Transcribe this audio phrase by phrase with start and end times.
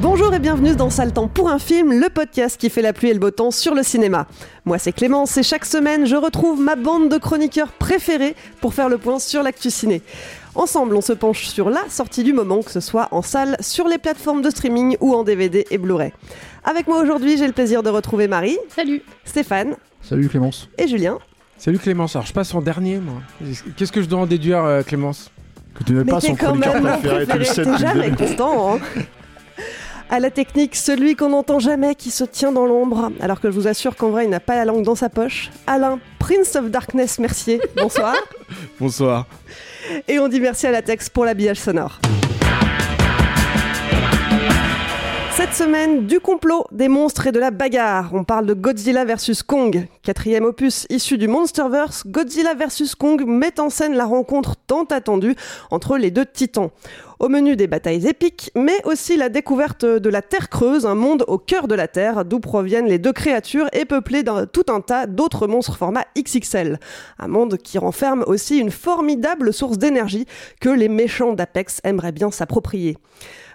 [0.00, 3.08] Bonjour et bienvenue dans Sale Temps pour un film, le podcast qui fait la pluie
[3.08, 4.26] et le beau temps sur le cinéma.
[4.66, 8.90] Moi c'est Clémence et chaque semaine je retrouve ma bande de chroniqueurs préférés pour faire
[8.90, 10.02] le point sur l'actu ciné.
[10.54, 13.88] Ensemble, on se penche sur la sortie du moment, que ce soit en salle, sur
[13.88, 16.12] les plateformes de streaming ou en DVD et Blu-ray.
[16.64, 18.58] Avec moi aujourd'hui, j'ai le plaisir de retrouver Marie.
[18.74, 19.02] Salut.
[19.24, 19.76] Stéphane.
[20.02, 20.68] Salut Clémence.
[20.76, 21.18] Et Julien.
[21.56, 22.16] Salut Clémence.
[22.16, 23.22] Alors je passe en dernier, moi.
[23.76, 25.30] Qu'est-ce que je dois en déduire, euh, Clémence?
[25.74, 27.64] Que tu n'es pas son chroniqueur préféré, tu le sais
[28.16, 28.78] constant, hein.
[30.08, 33.54] À la technique, celui qu'on n'entend jamais, qui se tient dans l'ombre, alors que je
[33.54, 35.50] vous assure qu'en vrai, il n'a pas la langue dans sa poche.
[35.66, 38.14] Alain, Prince of Darkness Mercier, bonsoir.
[38.80, 39.26] Bonsoir.
[40.06, 41.98] Et on dit merci à la Tex pour l'habillage sonore.
[45.36, 48.08] Cette semaine, du complot, des monstres et de la bagarre.
[48.14, 49.86] On parle de Godzilla vs Kong.
[50.02, 55.36] Quatrième opus issu du Monsterverse, Godzilla vs Kong met en scène la rencontre tant attendue
[55.70, 56.70] entre les deux titans.
[57.18, 61.22] Au menu des batailles épiques, mais aussi la découverte de la Terre creuse, un monde
[61.28, 64.80] au cœur de la Terre, d'où proviennent les deux créatures et peuplé d'un tout un
[64.80, 66.80] tas d'autres monstres format XXL.
[67.18, 70.24] Un monde qui renferme aussi une formidable source d'énergie
[70.62, 72.96] que les méchants d'Apex aimeraient bien s'approprier.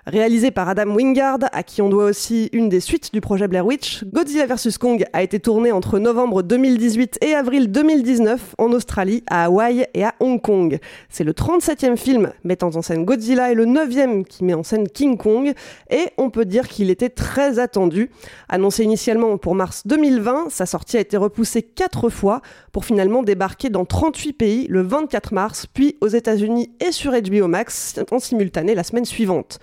[0.07, 3.67] Réalisé par Adam Wingard, à qui on doit aussi une des suites du projet Blair
[3.67, 9.23] Witch, Godzilla vs Kong a été tourné entre novembre 2018 et avril 2019 en Australie,
[9.27, 10.79] à Hawaï et à Hong Kong.
[11.09, 14.89] C'est le 37e film mettant en scène Godzilla et le 9e qui met en scène
[14.89, 15.53] King Kong,
[15.91, 18.09] et on peut dire qu'il était très attendu.
[18.49, 22.41] Annoncé initialement pour mars 2020, sa sortie a été repoussée 4 fois
[22.71, 27.47] pour finalement débarquer dans 38 pays le 24 mars, puis aux États-Unis et sur HBO
[27.47, 29.59] Max en simultané la semaine suivante.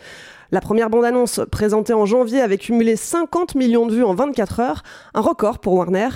[0.51, 4.83] La première bande-annonce, présentée en janvier, avait cumulé 50 millions de vues en 24 heures,
[5.13, 6.09] un record pour Warner,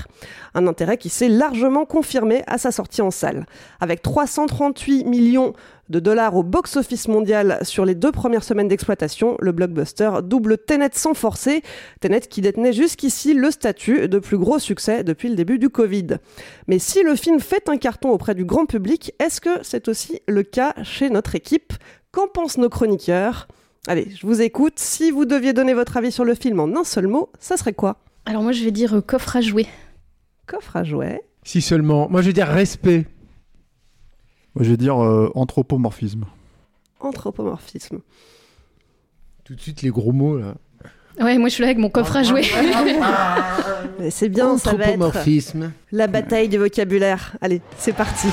[0.54, 3.44] un intérêt qui s'est largement confirmé à sa sortie en salle.
[3.78, 5.52] Avec 338 millions
[5.90, 10.92] de dollars au box-office mondial sur les deux premières semaines d'exploitation, le blockbuster double Tenet
[10.94, 11.62] sans forcer,
[12.00, 16.06] Tenet qui détenait jusqu'ici le statut de plus gros succès depuis le début du Covid.
[16.68, 20.22] Mais si le film fait un carton auprès du grand public, est-ce que c'est aussi
[20.26, 21.74] le cas chez notre équipe?
[22.12, 23.46] Qu'en pensent nos chroniqueurs?
[23.88, 24.74] Allez, je vous écoute.
[24.78, 27.72] Si vous deviez donner votre avis sur le film en un seul mot, ça serait
[27.72, 27.96] quoi?
[28.26, 29.66] Alors moi, je vais dire euh, coffre à jouer.
[30.46, 31.20] Coffre à jouer.
[31.42, 32.08] Si seulement.
[32.08, 33.06] Moi, je vais dire respect.
[34.54, 36.24] Moi, je vais dire euh, anthropomorphisme.
[37.00, 37.98] Anthropomorphisme.
[39.42, 40.54] Tout de suite, les gros mots, là.
[41.20, 42.42] Ouais, moi, je suis là avec mon coffre à jouer.
[44.10, 45.72] C'est bien, ça va être Anthropomorphisme.
[45.90, 47.36] la bataille du vocabulaire.
[47.40, 48.28] Allez, c'est parti.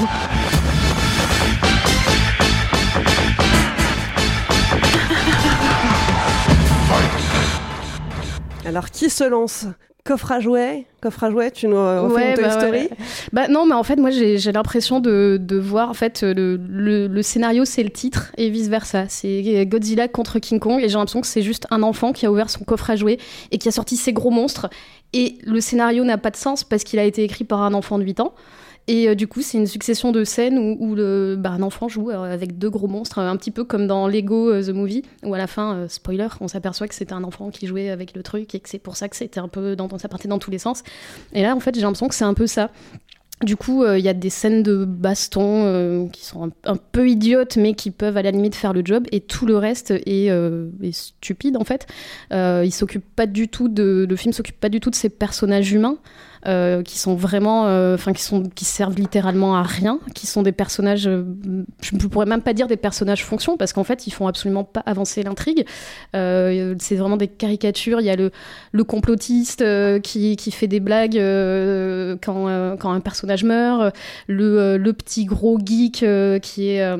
[8.70, 9.66] Alors, qui se lance?
[10.06, 12.78] Coffre à jouets Coffre à jouets, tu nous refais Ouais, une Toy bah, Story?
[12.80, 12.90] ouais.
[13.34, 16.56] Bah non, mais en fait, moi, j'ai j'ai l'impression de, de voir, en fait, le,
[16.56, 19.06] le, le scénario, c'est le titre, et vice-versa.
[19.10, 22.32] C'est Godzilla contre King Kong, et j'ai l'impression que c'est juste un enfant qui a
[22.32, 23.18] ouvert son coffre à jouets
[23.52, 24.70] et qui a sorti ses gros monstres.
[25.14, 27.98] Et le scénario n'a pas de sens parce qu'il a été écrit par un enfant
[27.98, 28.34] de 8 ans.
[28.88, 30.96] Et euh, du coup, c'est une succession de scènes où,
[31.38, 34.50] bah, un enfant joue euh, avec deux gros monstres, un petit peu comme dans Lego
[34.50, 37.68] euh, The Movie, où à la fin, spoiler, on s'aperçoit que c'était un enfant qui
[37.68, 40.28] jouait avec le truc et que c'est pour ça que c'était un peu ça partait
[40.28, 40.84] dans tous les sens.
[41.34, 42.72] Et là, en fait, j'ai l'impression que c'est un peu ça.
[43.44, 47.74] Du coup, il y a des scènes de baston qui sont un, peu idiotes, mais
[47.74, 49.06] qui peuvent à la limite faire le job.
[49.12, 50.32] Et tout le reste est,
[50.92, 51.88] stupide en fait.
[52.32, 55.72] Il s'occupe pas du tout de, le film s'occupe pas du tout de ses personnages
[55.72, 55.98] humains.
[56.48, 60.42] Euh, qui sont vraiment, euh, enfin qui sont, qui servent littéralement à rien, qui sont
[60.42, 61.24] des personnages, euh,
[61.82, 64.64] je ne pourrais même pas dire des personnages fonction parce qu'en fait ils font absolument
[64.64, 65.66] pas avancer l'intrigue.
[66.14, 68.00] C'est vraiment des caricatures.
[68.00, 68.32] Il y a le,
[68.72, 69.64] le complotiste
[70.02, 71.20] qui, qui fait des blagues
[72.22, 73.94] quand, quand un personnage meurt,
[74.28, 76.06] le, le petit gros geek
[76.42, 76.96] qui est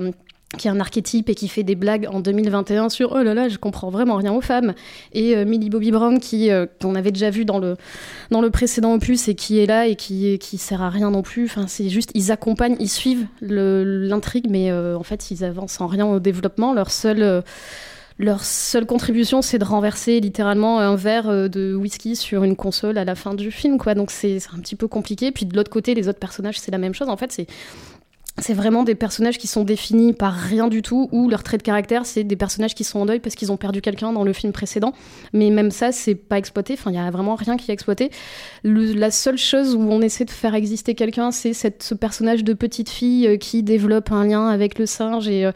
[0.58, 3.50] qui est un archétype et qui fait des blagues en 2021 sur oh là là
[3.50, 4.74] je comprends vraiment rien aux femmes
[5.14, 7.76] et euh, Millie Bobby Brown qui euh, qu'on avait déjà vu dans le
[8.32, 11.22] dans le précédent opus et qui est là et qui qui sert à rien non
[11.22, 15.80] plus enfin c'est juste ils accompagnent ils suivent l'intrigue mais euh, en fait ils avancent
[15.82, 17.42] en rien au développement leur seul euh,
[18.22, 23.06] leur seule contribution, c'est de renverser littéralement un verre de whisky sur une console à
[23.06, 23.96] la fin du film, quoi.
[23.96, 25.32] Donc c'est un petit peu compliqué.
[25.32, 27.08] Puis de l'autre côté, les autres personnages, c'est la même chose.
[27.08, 27.48] En fait, c'est
[28.42, 31.64] c'est vraiment des personnages qui sont définis par rien du tout, ou leur trait de
[31.64, 34.34] caractère, c'est des personnages qui sont en deuil parce qu'ils ont perdu quelqu'un dans le
[34.34, 34.94] film précédent.
[35.34, 36.74] Mais même ça, c'est pas exploité.
[36.74, 38.12] Enfin, il y a vraiment rien qui est exploité.
[38.64, 42.90] La seule chose où on essaie de faire exister quelqu'un, c'est ce personnage de petite
[42.90, 45.52] fille euh, qui développe un lien avec le singe et, euh,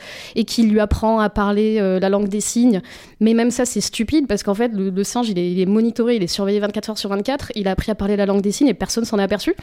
[0.45, 2.81] qui lui apprend à parler euh, la langue des signes.
[3.19, 5.65] Mais même ça, c'est stupide parce qu'en fait, le, le singe, il est, il est
[5.65, 7.51] monitoré, il est surveillé 24 heures sur 24.
[7.56, 9.56] Il a appris à parler la langue des signes et personne s'en est aperçu.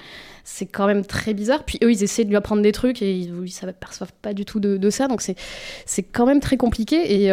[0.44, 1.64] C'est quand même très bizarre.
[1.64, 4.45] Puis eux, ils essaient de lui apprendre des trucs et ils ne s'aperçoivent pas du
[4.45, 5.09] tout de, ça.
[5.09, 7.25] Donc c'est quand même très compliqué.
[7.25, 7.31] Et.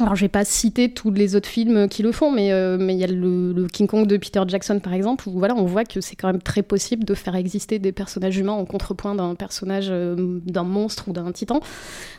[0.00, 2.96] Alors, je vais pas citer tous les autres films qui le font, mais euh, il
[2.96, 6.00] y a le, King Kong de Peter Jackson, par exemple, où voilà, on voit que
[6.00, 9.88] c'est quand même très possible de faire exister des personnages humains en contrepoint d'un personnage,
[9.90, 11.60] euh, d'un monstre ou d'un titan.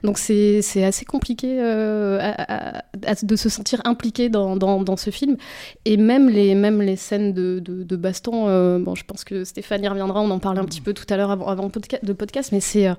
[0.03, 2.33] Donc, c'est assez compliqué euh,
[3.23, 5.37] de se sentir impliqué dans, dans, dans ce film.
[5.85, 9.83] Et même les, même les scènes de, de, baston, euh, bon, je pense que Stéphane
[9.83, 12.51] y reviendra, on en parlait un petit peu tout à l'heure avant, avant de podcast,
[12.51, 12.89] mais c'est.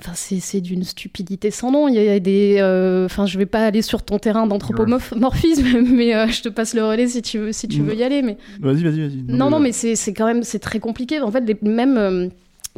[0.00, 1.88] Euh, Enfin, c'est c'est d'une stupidité sans nom.
[1.88, 2.56] Il y a des.
[2.58, 6.74] euh, Enfin, je vais pas aller sur ton terrain d'anthropomorphisme, mais euh, je te passe
[6.74, 8.22] le relais si tu veux, si tu veux y aller.
[8.22, 9.22] Mais Vas-y, vas-y, vas-y.
[9.28, 11.20] non, non, mais c'est c'est quand même c'est très compliqué.
[11.20, 12.30] En fait, les- même.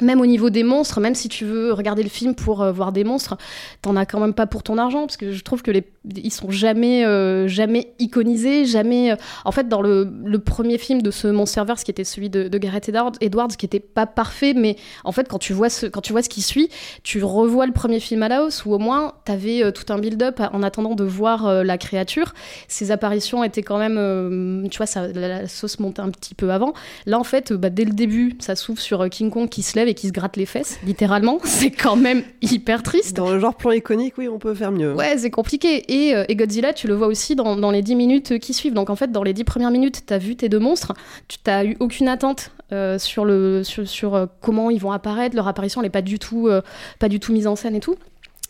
[0.03, 2.93] Même au niveau des monstres, même si tu veux regarder le film pour euh, voir
[2.93, 3.37] des monstres,
[3.81, 5.85] t'en as quand même pas pour ton argent parce que je trouve que les
[6.17, 9.13] ils sont jamais euh, jamais iconisés, jamais.
[9.13, 10.11] euh, En fait, dans le,
[10.45, 12.91] premier film de ce Monsterverse qui était celui de, de Gareth
[13.21, 16.23] Edwards, qui était pas parfait, mais en fait quand tu vois ce quand tu vois
[16.23, 16.69] ce qui suit,
[17.05, 20.41] tu revois le premier film à la hausse où au moins t'avais tout un build-up
[20.53, 22.35] en attendant de voir la créature.
[22.67, 26.75] Ses apparitions étaient quand même, tu vois, la, sauce montait un petit peu avant.
[27.07, 29.89] Là, en fait, bah, dès le début, ça s'ouvre sur King Kong qui se lève
[29.95, 31.39] qui se gratte les fesses, littéralement.
[31.45, 33.17] C'est quand même hyper triste.
[33.17, 34.95] Dans le genre plan iconique, oui, on peut faire mieux.
[34.95, 35.85] Ouais, c'est compliqué.
[35.93, 38.75] Et, euh, et Godzilla, tu le vois aussi dans, dans les 10 minutes qui suivent.
[38.75, 40.93] Donc en fait, dans les 10 premières minutes, t'as vu tes deux monstres,
[41.29, 45.37] tu t'as eu aucune attente euh, sur, le, sur, sur, euh, comment ils vont apparaître.
[45.37, 46.63] Leur apparition, elle est pas du tout, euh,
[46.99, 47.97] pas du tout mise en scène et tout.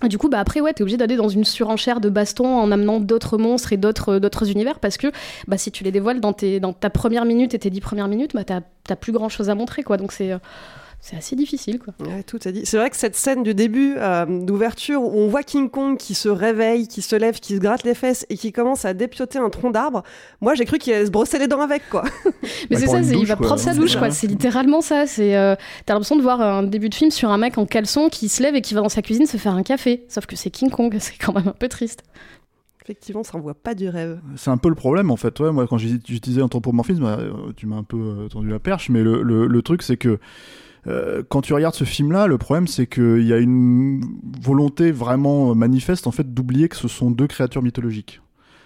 [0.05, 2.73] Et du coup, bah après, ouais, t'es obligé d'aller dans une surenchère de baston en
[2.73, 5.07] amenant d'autres monstres et d'autres d'autres univers parce que
[5.47, 8.09] bah, si tu les dévoiles dans, tes, dans ta première minute et tes 10 premières
[8.09, 9.99] minutes, bah, t'as t'as plus grand chose à montrer, quoi.
[9.99, 10.33] Donc c'est.
[10.33, 10.39] euh,
[11.05, 11.95] c'est assez difficile, quoi.
[12.07, 12.63] Ouais, tout dit.
[12.65, 16.15] C'est vrai que cette scène du début euh, d'ouverture où on voit King Kong qui
[16.15, 19.41] se réveille, qui se lève, qui se gratte les fesses et qui commence à dépioter
[19.41, 20.05] un tronc d'arbre,
[20.41, 22.05] moi j'ai cru qu'il allait se brosser les dents avec quoi.
[22.71, 23.47] Mais Ouais, c'est ça, il va quoi.
[23.47, 24.13] prendre sa douche, quoi.
[24.13, 25.09] C'est littéralement ça.
[25.09, 25.57] C'est, euh,
[25.87, 28.41] t'as l'impression de voir un début de film sur un mec en caleçon qui se
[28.41, 30.05] lève et qui va dans sa cuisine se faire un café.
[30.09, 32.05] Sauf que c'est King Kong, c'est quand même un peu triste.
[32.85, 34.21] Effectivement, ça envoie pas du rêve.
[34.37, 35.39] C'est un peu le problème en fait.
[35.41, 39.23] Ouais, moi, quand j'utilisais anthropomorphisme, euh, tu m'as un peu tendu la perche, mais le,
[39.23, 40.19] le- le truc c'est que
[40.87, 44.05] euh, quand tu regardes ce film-là, le problème c'est qu'il y a une
[44.41, 48.21] volonté vraiment manifeste en fait d'oublier que ce sont deux créatures mythologiques.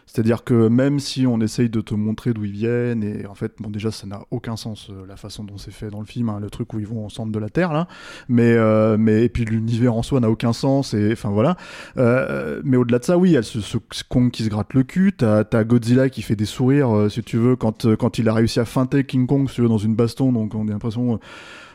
[0.06, 3.54] C'est-à-dire que même si on essaye de te montrer d'où ils viennent, et en fait,
[3.58, 6.28] bon, déjà, ça n'a aucun sens, euh, la façon dont c'est fait dans le film,
[6.28, 7.88] hein, le truc où ils vont au centre de la Terre, là.
[8.28, 11.56] Mais, euh, mais, et puis l'univers en soi n'a aucun sens, et enfin voilà.
[11.96, 14.74] Euh, mais au-delà de ça, oui, il y a ce, ce Kong qui se gratte
[14.74, 17.96] le cul, t'as as Godzilla qui fait des sourires, euh, si tu veux, quand, euh,
[17.96, 20.54] quand il a réussi à feinter King Kong, si tu veux, dans une baston, donc
[20.54, 21.18] on a l'impression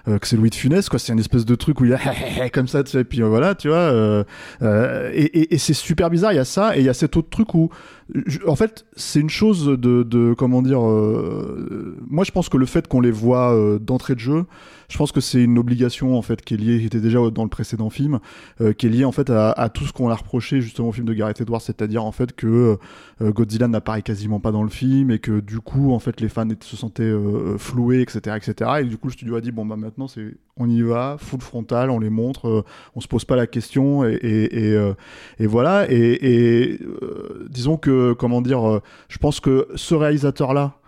[0.08, 1.00] euh, que c'est Louis de Funès, quoi.
[1.00, 3.27] C'est une espèce de truc où il a comme ça, tu sais, et puis euh,
[3.27, 3.77] voilà, tu vois.
[3.77, 4.24] euh,
[4.62, 6.93] euh, et et, et c'est super bizarre, il y a ça, et il y a
[6.93, 7.70] cet autre truc où,
[8.48, 10.86] en fait, c'est une chose de, de comment dire.
[10.86, 14.46] euh, moi, je pense que le fait qu'on les voit d'entrée de jeu,
[14.91, 17.43] je pense que c'est une obligation en fait qui est liée, qui était déjà dans
[17.43, 18.19] le précédent film,
[18.60, 21.07] euh, qui est liée en fait à, tout ce qu'on a reproché justement au film
[21.07, 22.77] de Gareth Edwards, c'est-à-dire en fait que
[23.21, 26.27] euh, Godzilla n'apparaît quasiment pas dans le film et que du coup en fait les
[26.27, 28.71] fans se sentaient euh, floués, etc., etc.
[28.81, 31.39] Et du coup le studio a dit bon bah maintenant c'est on y va, full
[31.39, 34.19] frontal, on les montre, euh, on se pose pas la question et
[34.53, 34.93] euh,
[35.39, 36.79] voilà et,
[37.50, 40.80] disons que comment dire, je pense que ce réalisateur là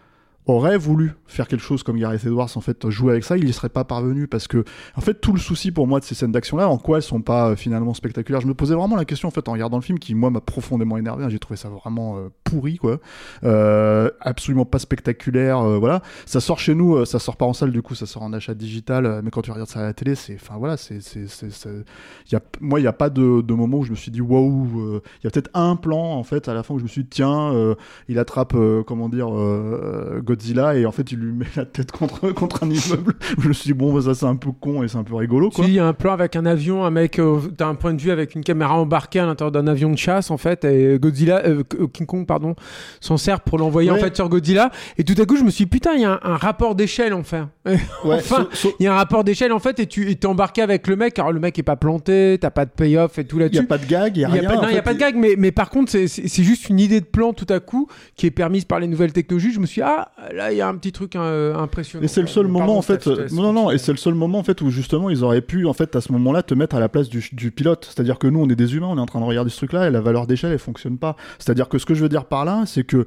[0.45, 3.53] aurait voulu faire quelque chose comme Gareth Edwards, en fait, jouer avec ça, il y
[3.53, 4.63] serait pas parvenu parce que,
[4.95, 7.21] en fait, tout le souci pour moi de ces scènes d'action-là, en quoi elles sont
[7.21, 8.41] pas euh, finalement spectaculaires.
[8.41, 10.41] Je me posais vraiment la question, en fait, en regardant le film, qui, moi, m'a
[10.41, 11.23] profondément énervé.
[11.23, 11.29] hein.
[11.29, 12.99] J'ai trouvé ça vraiment euh, pourri, quoi.
[13.43, 16.01] Euh, absolument pas spectaculaire, euh, voilà.
[16.25, 18.33] Ça sort chez nous, euh, ça sort pas en salle, du coup, ça sort en
[18.33, 21.25] achat digital, mais quand tu regardes ça à la télé, c'est, enfin, voilà, c'est, c'est,
[22.31, 24.21] y a, moi, il y a pas de, de moment où je me suis dit,
[24.21, 26.89] waouh, il y a peut-être un plan, en fait, à la fin où je me
[26.89, 27.75] suis dit, tiens,
[28.07, 32.29] il attrape, comment dire, euh, Godzilla et en fait il lui met la tête contre,
[32.33, 33.13] contre un immeuble.
[33.39, 35.15] je me suis dit, bon, bah, ça c'est un peu con et c'est un peu
[35.15, 35.65] rigolo, quoi.
[35.65, 38.01] il y a un plan avec un avion, un mec, euh, t'as un point de
[38.01, 41.43] vue avec une caméra embarquée à l'intérieur d'un avion de chasse, en fait, et Godzilla,
[41.45, 41.63] euh,
[41.93, 42.55] King Kong, pardon,
[42.99, 44.71] s'en sert pour l'envoyer en fait sur Godzilla.
[44.97, 46.75] Et tout à coup, je me suis dit, putain, il y a un, un rapport
[46.75, 47.49] d'échelle, enfin.
[48.03, 50.25] Ouais, enfin, so- so- il y a un rapport d'échelle, en fait, et tu es
[50.25, 51.17] embarqué avec le mec.
[51.19, 53.63] Alors, le mec est pas planté, t'as pas de payoff et tout Il y là-dessus.
[53.63, 54.49] a pas de gag, il y a Il rien.
[54.59, 54.81] en il y a fait.
[54.81, 57.59] pas de gag, mais, mais par contre, c'est juste une idée de plan tout à
[57.59, 59.51] coup qui est permise par les nouvelles technologies.
[59.53, 62.03] Je me suis dit, ah, là, il y a un petit truc euh, impressionnant.
[62.03, 63.97] Et c'est le seul Pardon, moment en fait, laisse non non non, et c'est le
[63.97, 66.53] seul moment en fait où justement ils auraient pu en fait à ce moment-là te
[66.53, 67.85] mettre à la place du, du pilote.
[67.89, 69.87] C'est-à-dire que nous on est des humains, on est en train de regarder ce truc-là
[69.87, 71.15] et la valeur d'échelle elle fonctionne pas.
[71.39, 73.05] C'est-à-dire que ce que je veux dire par là, c'est que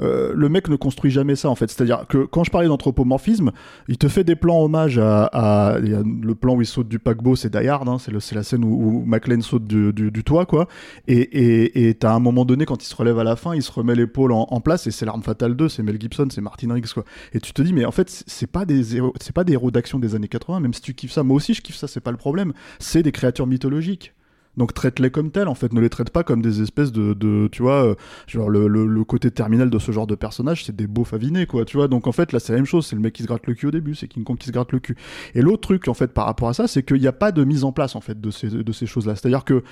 [0.00, 1.70] euh, le mec ne construit jamais ça en fait.
[1.70, 3.52] C'est-à-dire que quand je parlais d'anthropomorphisme,
[3.88, 7.36] il te fait des plans hommage à, à- le plan où il saute du paquebot,
[7.36, 10.46] c'est Die Hard, hein, c'est la scène où, où McLean saute du, du- du toit
[10.46, 10.68] quoi.
[11.08, 13.94] Et t'as un moment donné quand il se relève à la fin, il se remet
[13.94, 17.04] l'épaule en, place et c'est l'arme fatale 2, c'est Mel Gibson, c'est Martin Riggs quoi.
[17.32, 19.70] Et tu te dis mais en fait c'est pas des héros, c'est pas des héros
[19.70, 22.00] d'action des années 80, même si tu kiffes ça, moi aussi je kiffe ça, c'est
[22.00, 22.52] pas le problème.
[22.78, 24.12] C'est des créatures mythologiques.
[24.56, 27.48] Donc traite-les comme telles, en fait, ne les traite pas comme des espèces de, de
[27.52, 27.94] tu vois, euh,
[28.26, 31.76] genre le côté terminal de ce genre de personnage, c'est des beaux favinés, quoi, tu
[31.76, 31.88] vois.
[31.88, 33.54] Donc en fait, là, c'est la même chose, c'est le mec qui se gratte le
[33.54, 34.96] cul au début, c'est King Kong qui se gratte le cul.
[35.34, 37.44] Et l'autre truc, en fait, par rapport à ça, c'est qu'il n'y a pas de
[37.44, 39.16] mise en place, en fait, de ces, de ces choses-là.
[39.16, 39.62] C'est-à-dire que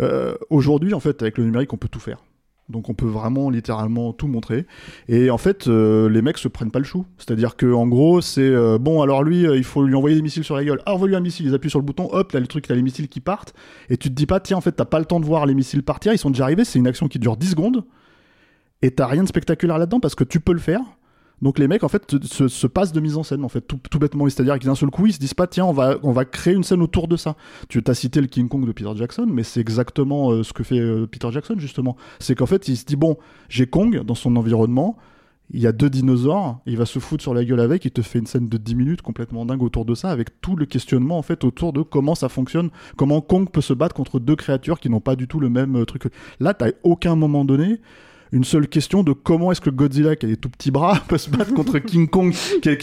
[0.00, 2.18] euh, aujourd'hui, en fait, avec le numérique, on peut tout faire.
[2.70, 4.66] Donc on peut vraiment littéralement tout montrer.
[5.08, 7.04] Et en fait, euh, les mecs se prennent pas le chou.
[7.18, 9.02] C'est-à-dire que en gros, c'est euh, bon.
[9.02, 10.80] Alors lui, euh, il faut lui envoyer des missiles sur la gueule.
[10.86, 11.46] Ah, envoie lui un missile.
[11.46, 12.08] Ils appuient sur le bouton.
[12.12, 13.54] Hop, là le truc, t'as les missiles qui partent.
[13.90, 15.54] Et tu te dis pas, tiens, en fait, t'as pas le temps de voir les
[15.54, 16.12] missiles partir.
[16.12, 16.64] Ils sont déjà arrivés.
[16.64, 17.84] C'est une action qui dure 10 secondes.
[18.80, 20.80] Et t'as rien de spectaculaire là-dedans parce que tu peux le faire.
[21.42, 23.60] Donc les mecs en fait se, se- se passent de mise en scène en fait
[23.60, 24.28] tout, bêtement.
[24.28, 26.54] C'est-à-dire qu'ils d'un seul coup ils se disent pas tiens on va on va créer
[26.54, 27.36] une scène autour de ça.
[27.68, 30.62] Tu as cité le King Kong de Peter Jackson mais c'est exactement euh, ce que
[30.62, 31.96] fait euh, Peter Jackson justement.
[32.18, 33.16] C'est qu'en fait il se dit bon
[33.48, 34.96] j'ai Kong dans son environnement
[35.52, 38.00] il y a deux dinosaures, il va se foutre sur la gueule avec, il te
[38.00, 41.18] fait une scène de 10 minutes complètement dingue autour de ça, avec tout le questionnement
[41.18, 44.80] en fait autour de comment ça fonctionne, comment Kong peut se battre contre deux créatures
[44.80, 46.04] qui n'ont pas du tout le même euh, truc.
[46.40, 47.78] Là, t'as aucun moment donné
[48.32, 51.18] une seule question de comment est-ce que Godzilla, qui a des tout petits bras, peut
[51.18, 52.34] se battre contre King Kong.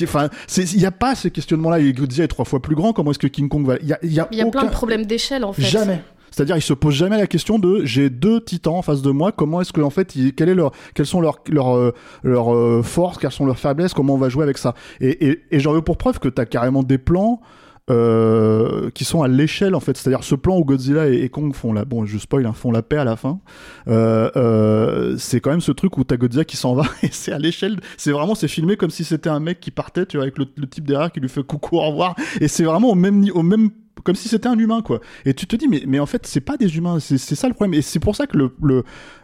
[0.03, 1.79] Enfin, il n'y a pas ces questionnements-là.
[1.79, 2.93] Et Godzilla est trois fois plus grand.
[2.93, 4.45] Comment est-ce que King Kong va Il y a, il y a Il y a
[4.45, 5.63] plein de problèmes d'échelle en fait.
[5.63, 6.01] Jamais.
[6.31, 9.33] C'est-à-dire, ils se posent jamais la question de j'ai deux titans en face de moi.
[9.33, 11.93] Comment est-ce que en fait, ils, quel est leur, quelles sont leurs leurs euh,
[12.23, 14.73] leurs euh, forces, quelles sont leurs faiblesses, comment on va jouer avec ça?
[15.01, 17.41] Et, et, et j'en veux pour preuve que t'as carrément des plans.
[17.89, 21.73] Euh, qui sont à l'échelle en fait, c'est-à-dire ce plan où Godzilla et, Kong font
[21.73, 23.39] la, bon je spoil, hein, font la paix à la fin.
[23.87, 27.31] Euh, euh, c'est quand même ce truc où t'as Godzilla qui s'en va et c'est
[27.31, 30.25] à l'échelle, c'est vraiment c'est filmé comme si c'était un mec qui partait, tu vois,
[30.25, 33.25] avec le, type derrière qui lui fait coucou au revoir et c'est vraiment au même
[33.33, 33.71] au même
[34.03, 34.99] comme si c'était un humain quoi.
[35.25, 37.53] Et tu te dis mais en fait c'est pas des humains, c'est c'est ça le
[37.53, 38.51] problème et c'est pour ça que le,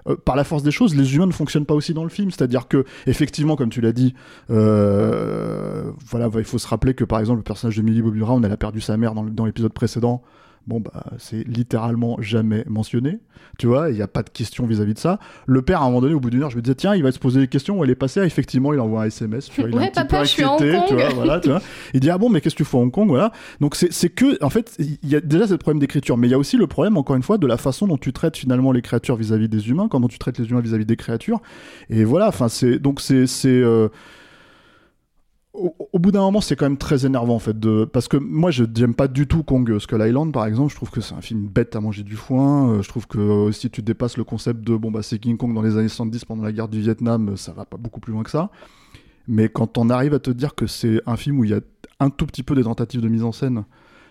[0.08, 2.32] euh, par la force des choses les humains ne fonctionnent pas aussi dans le film,
[2.32, 4.14] c'est-à-dire que effectivement comme tu l'as dit,
[4.50, 8.44] euh, voilà il faut se rappeler que par exemple le personnage de Millie Bobby Brown
[8.44, 10.22] elle a perdu sa mère dans l'épisode précédent.
[10.68, 13.20] Bon, bah, c'est littéralement jamais mentionné.
[13.58, 15.18] Tu vois, il n'y a pas de question vis-à-vis de ça.
[15.46, 17.04] Le père, à un moment donné, au bout d'une heure, je me disais, tiens, il
[17.04, 18.20] va se poser des questions où elle est passée.
[18.20, 19.48] Ah, effectivement, il envoie un SMS.
[19.50, 21.00] Tu vois, il est Ouais, un petit papa, peu à Hong inquiété, tu Kong.
[21.00, 21.62] vois, voilà, tu vois.
[21.94, 23.32] Il dit, ah bon, mais qu'est-ce que tu fais à Hong Kong, voilà.
[23.62, 26.32] Donc, c'est c'est que, en fait, il y a déjà ce problème d'écriture, mais il
[26.32, 28.74] y a aussi le problème, encore une fois, de la façon dont tu traites finalement
[28.74, 31.40] les créatures vis-à-vis des humains, comment tu traites les humains vis-à-vis des créatures.
[31.90, 33.88] Et voilà, enfin, c'est, donc, c'est, c'est, euh,
[35.58, 37.86] au, bout d'un moment, c'est quand même très énervant en fait, de...
[37.86, 40.72] parce que moi, je n'aime pas du tout Kong Skull Island, par exemple.
[40.72, 42.70] Je trouve que c'est un film bête à manger du foin.
[42.70, 45.38] Euh, je trouve que euh, si tu dépasses le concept de bon bah c'est King
[45.38, 48.00] Kong dans les années 70 pendant la guerre du Vietnam, euh, ça va pas beaucoup
[48.00, 48.52] plus loin que ça.
[49.28, 51.62] Mais quand on arrive à te dire que c'est un film où il y a
[52.00, 53.66] un tout petit peu des tentatives de mise en scène,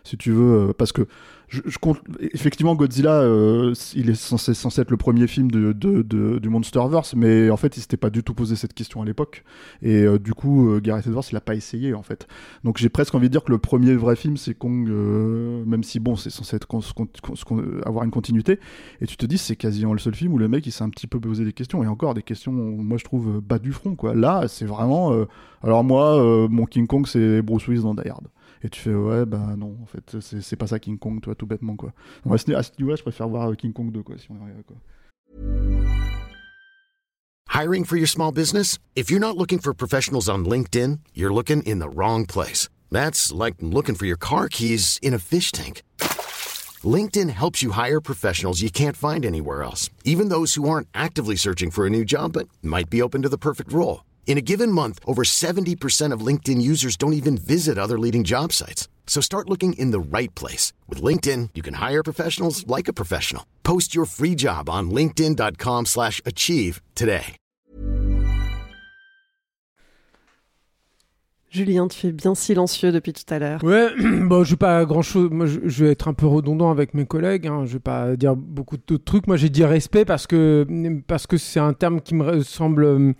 [0.06, 1.06] si tu veux, euh, parce que
[1.48, 7.14] je, compte effectivement Godzilla, euh, il est censé, être le premier film de, du MonsterVerse,
[7.14, 9.44] mais en fait il s'était pas du tout posé cette question à l'époque,
[9.80, 12.26] et euh, du coup Gareth Edwards il a pas essayé en fait.
[12.64, 16.00] Donc j'ai presque envie de dire que le premier vrai film c'est Kong, même si
[16.00, 16.68] bon c'est censé être
[17.84, 18.58] avoir une continuité,
[19.00, 20.90] et tu te dis c'est quasiment le seul film où le mec il s'est un
[20.90, 23.94] petit peu posé des questions, et encore des questions moi je trouve bas du front
[23.94, 24.14] quoi.
[24.14, 25.14] Là c'est vraiment,
[25.62, 28.26] alors moi mon King Kong c'est Bruce Willis dans Die Hard.
[28.62, 31.46] Et tu fais ouais bah non en fait c'est pas ça King Kong toi tout
[31.46, 31.92] bêtement quoi.
[32.30, 34.76] À ce niveau-là je préfère voir euh, King Kong 2 quoi si on arrive quoi.
[37.48, 38.78] Hiring for your small business?
[38.94, 42.68] If you're not looking for professionals on LinkedIn, you're looking in the wrong place.
[42.90, 45.82] That's like looking for your car keys in a fish tank.
[46.84, 51.36] LinkedIn helps you hire professionals you can't find anywhere else, even those who aren't actively
[51.36, 54.05] searching for a new job but might be open to the perfect role.
[54.26, 58.52] In a given month, over 70% of LinkedIn users don't even visit other leading job
[58.52, 58.88] sites.
[59.06, 60.74] So start looking in the right place.
[60.88, 63.46] With LinkedIn, you can hire professionals like a professional.
[63.62, 67.36] Post your free job on linkedin.com slash achieve today.
[71.48, 73.64] Julien, tu fais bien silencieux depuis tout à l'heure.
[73.64, 73.88] Ouais,
[74.26, 75.30] bon, je vais pas grand chose.
[75.30, 77.46] Moi, je, je vais être un peu redondant avec mes collègues.
[77.46, 77.64] Hein.
[77.64, 79.26] Je vais pas dire beaucoup d'autres trucs.
[79.26, 80.66] Moi, j'ai dit respect parce que
[81.06, 83.14] parce que c'est un terme qui me semble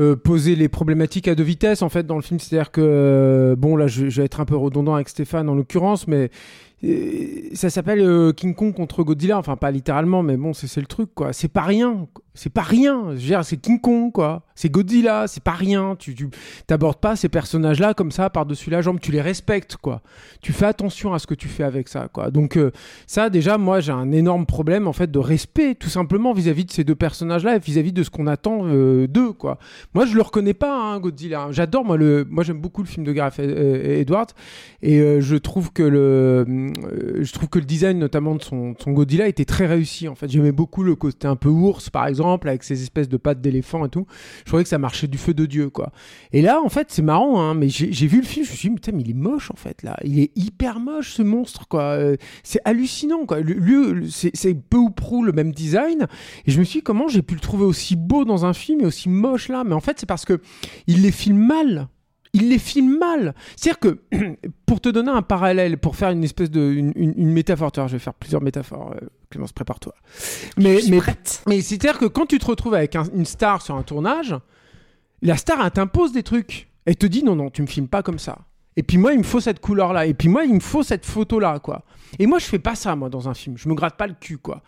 [0.00, 2.40] euh, poser les problématiques à deux vitesses en fait dans le film.
[2.40, 6.08] C'est-à-dire que euh, bon, là, je, vais être un peu redondant avec Stéphane en l'occurrence,
[6.08, 6.30] mais
[6.84, 9.38] euh, ça s'appelle King Kong contre Godzilla.
[9.38, 11.32] Enfin, pas littéralement, mais bon, c'est le truc quoi.
[11.32, 12.08] C'est pas rien.
[12.36, 13.14] C'est pas rien.
[13.44, 14.42] C'est King Kong quoi.
[14.56, 15.28] C'est Godzilla.
[15.28, 15.94] C'est pas rien.
[15.96, 16.14] Tu
[16.66, 18.98] t'abordes pas ces personnages-là comme ça par-dessus la jambe.
[19.00, 20.02] Tu les respectes quoi.
[20.40, 22.32] Tu fais attention à ce que tu fais avec ça quoi.
[22.32, 22.72] Donc euh,
[23.06, 26.72] ça déjà, moi, j'ai un énorme problème en fait de respect tout simplement vis-à-vis de
[26.72, 29.58] ces deux personnages-là et vis-à-vis de ce qu'on attend euh, d'eux quoi.
[29.94, 31.48] Moi, je le reconnais pas hein, Godzilla.
[31.52, 32.26] J'adore moi le.
[32.28, 34.26] Moi, j'aime beaucoup le film de Gareth euh, Edwards
[34.82, 36.72] et je trouve que le
[37.20, 40.14] je trouve que le design notamment de son, de son Godzilla était très réussi en
[40.14, 43.40] fait j'aimais beaucoup le côté un peu ours par exemple avec ses espèces de pattes
[43.40, 44.06] d'éléphant et tout
[44.40, 45.92] je trouvais que ça marchait du feu de dieu quoi.
[46.32, 48.68] Et là en fait c'est marrant hein, mais j'ai vu le film je me suis
[48.68, 49.96] dit putain mais il est moche en fait là.
[50.04, 51.82] Il est hyper moche ce monstre quoi.
[51.82, 53.40] Euh, c'est hallucinant quoi.
[53.40, 56.06] Lui c'est peu ou prou le même design.
[56.46, 58.80] Et je me suis dit comment j'ai pu le trouver aussi beau dans un film
[58.80, 59.64] et aussi moche là?
[59.64, 60.40] Mais en fait c'est parce que
[60.86, 61.88] il les filme mal
[62.34, 63.34] il les filme mal.
[63.56, 63.98] C'est-à-dire que,
[64.66, 66.60] pour te donner un parallèle, pour faire une espèce de.
[66.60, 69.94] une, une- une métaphore, tu vois, je vais faire plusieurs métaphores, euh, Clémence, prépare-toi.
[70.58, 70.98] Mais, mais,
[71.48, 74.34] mais c'est-à-dire que quand tu te retrouves avec un- une star sur un tournage,
[75.22, 76.68] la star, elle t'impose des trucs.
[76.84, 78.38] Elle te dit non, non, tu me filmes pas comme ça.
[78.76, 80.04] Et puis moi, il me faut cette couleur-là.
[80.06, 81.82] Et puis moi, il me faut cette photo-là, quoi.
[82.18, 83.56] Et moi, je fais pas ça, moi, dans un film.
[83.56, 84.62] Je me gratte pas le cul, quoi.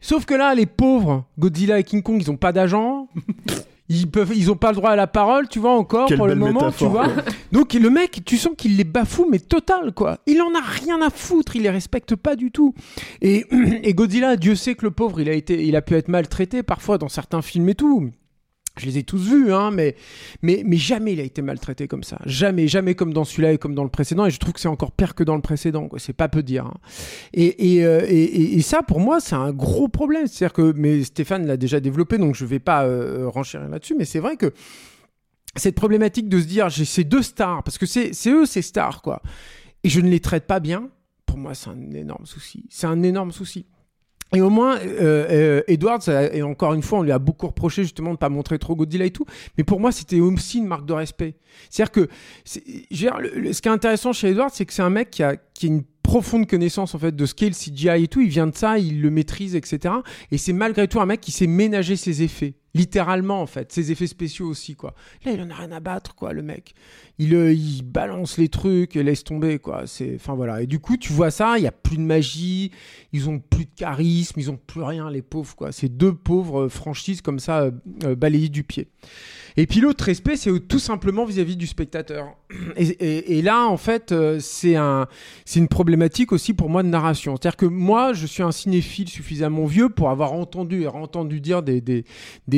[0.00, 3.08] Sauf que là, les pauvres, Godzilla et King Kong, ils ont pas d'agent.
[3.90, 6.26] Ils peuvent, ils ont pas le droit à la parole, tu vois encore Quelle pour
[6.26, 7.08] le moment, tu vois.
[7.08, 7.22] quoi.
[7.52, 10.18] Donc le mec, tu sens qu'il les bafoue, mais total quoi.
[10.26, 12.74] Il en a rien à foutre, il les respecte pas du tout.
[13.20, 13.44] Et,
[13.82, 16.62] et Godzilla, Dieu sait que le pauvre, il a été, il a pu être maltraité
[16.62, 18.10] parfois dans certains films et tout.
[18.76, 19.94] Je les ai tous vus, hein, mais,
[20.42, 22.18] mais, mais jamais il a été maltraité comme ça.
[22.26, 24.26] Jamais, jamais comme dans celui-là et comme dans le précédent.
[24.26, 25.88] Et je trouve que c'est encore pire que dans le précédent.
[25.98, 26.66] C'est pas peu dire.
[26.66, 26.74] hein.
[27.38, 27.78] Euh, et,
[28.24, 30.26] et- et ça, pour moi, c'est un gros problème.
[30.26, 33.94] C'est-à-dire que, mais Stéphane l'a déjà développé, donc je vais pas euh, renchérir là-dessus.
[33.96, 34.52] Mais c'est vrai que
[35.54, 39.02] cette problématique de se dire j'ai ces deux stars, parce que c'est eux ces stars,
[39.02, 39.22] quoi,
[39.84, 40.88] et je ne les traite pas bien,
[41.26, 42.66] pour moi, c'est un énorme souci.
[42.70, 43.66] C'est un énorme souci.
[44.34, 47.46] Et au moins, euh, euh, Edwards, euh, et encore une fois, on lui a beaucoup
[47.46, 50.58] reproché justement de ne pas montrer trop Godzilla et tout, mais pour moi, c'était aussi
[50.58, 51.36] une marque de respect.
[51.70, 52.08] C'est-à-dire que,
[52.90, 53.16] dire,
[53.52, 55.68] ce qui est intéressant chez Edwards, c'est que c'est un mec qui a, qui a
[55.68, 58.54] une profonde connaissance en fait de ce qu'est le CGI et tout, il vient de
[58.54, 59.94] ça, il le maîtrise, etc.
[60.30, 63.92] Et c'est malgré tout un mec qui sait ménager ses effets, littéralement en fait, ses
[63.92, 64.94] effets spéciaux aussi quoi.
[65.24, 66.74] Là, il en a rien à battre quoi, le mec.
[67.18, 69.86] Il, euh, il balance les trucs, et laisse tomber quoi.
[69.86, 70.62] C'est, enfin voilà.
[70.62, 72.72] Et du coup, tu vois ça, il y a plus de magie,
[73.12, 75.70] ils ont plus de charisme, ils ont plus rien les pauvres quoi.
[75.70, 77.70] C'est deux pauvres euh, franchises comme ça
[78.04, 78.88] euh, balayées du pied.
[79.56, 82.36] Et puis l'autre respect, c'est tout simplement vis-à-vis du spectateur.
[82.76, 85.06] Et, là, en fait, c'est un,
[85.44, 87.36] c'est une problématique aussi pour moi de narration.
[87.36, 91.62] C'est-à-dire que moi, je suis un cinéphile suffisamment vieux pour avoir entendu et entendu dire
[91.62, 92.04] des, des,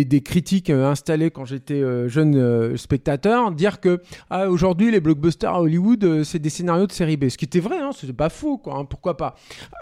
[0.06, 5.00] des critiques euh, installées quand j'étais euh, jeune euh, spectateur, dire que ah, aujourd'hui, les
[5.00, 7.28] blockbusters à Hollywood, c'est des scénarios de série B.
[7.28, 8.78] Ce qui était vrai, hein, c'est pas faux, quoi.
[8.78, 9.34] hein, pourquoi pas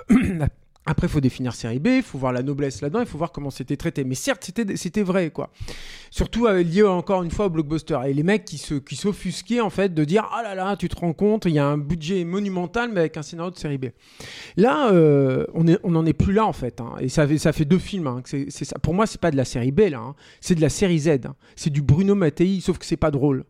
[0.86, 3.32] Après, il faut définir série B, il faut voir la noblesse là-dedans, il faut voir
[3.32, 4.04] comment c'était traité.
[4.04, 5.50] Mais certes, c'était, vrai, quoi.
[6.10, 7.98] Surtout euh, lié encore une fois au blockbuster.
[8.06, 10.88] Et les mecs qui, se, qui s'offusquaient, en fait, de dire Ah là là, tu
[10.90, 13.78] te rends compte, il y a un budget monumental, mais avec un scénario de série
[13.78, 13.86] B.
[14.58, 16.80] Là, euh, on est- on n'en est plus là, en fait.
[16.82, 16.92] hein.
[17.00, 18.06] Et ça fait, deux films.
[18.06, 18.22] hein.
[18.82, 20.00] Pour moi, c'est pas de la série B, là.
[20.00, 20.14] hein.
[20.42, 21.08] C'est de la série Z.
[21.26, 21.34] hein.
[21.56, 23.44] C'est du Bruno Mattei, sauf que c'est pas drôle.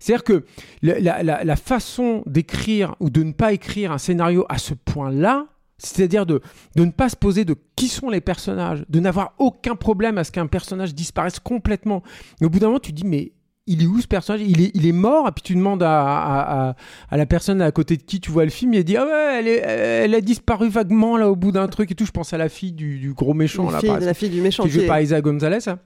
[0.00, 0.44] C'est-à-dire que
[0.82, 5.46] la- la- la façon d'écrire ou de ne pas écrire un scénario à ce point-là,
[5.82, 6.40] c'est-à-dire de,
[6.76, 10.24] de ne pas se poser de qui sont les personnages, de n'avoir aucun problème à
[10.24, 12.02] ce qu'un personnage disparaisse complètement.
[12.40, 13.32] Mais au bout d'un moment, tu te dis, mais
[13.66, 14.42] il est où ce personnage?
[14.44, 15.28] Il est, il est mort?
[15.28, 16.76] Et puis tu demandes à, à, à-
[17.10, 19.04] à la personne à côté de qui tu vois le film, et elle dit, ah
[19.04, 22.04] ouais, elle, est, elle a disparu vaguement là au bout d'un truc et tout.
[22.06, 23.66] Je pense à la fille du, du gros méchant.
[23.66, 25.68] La là, fille- la du méchant Qui est jouée par Isa Gonzalez.
[25.68, 25.78] hein.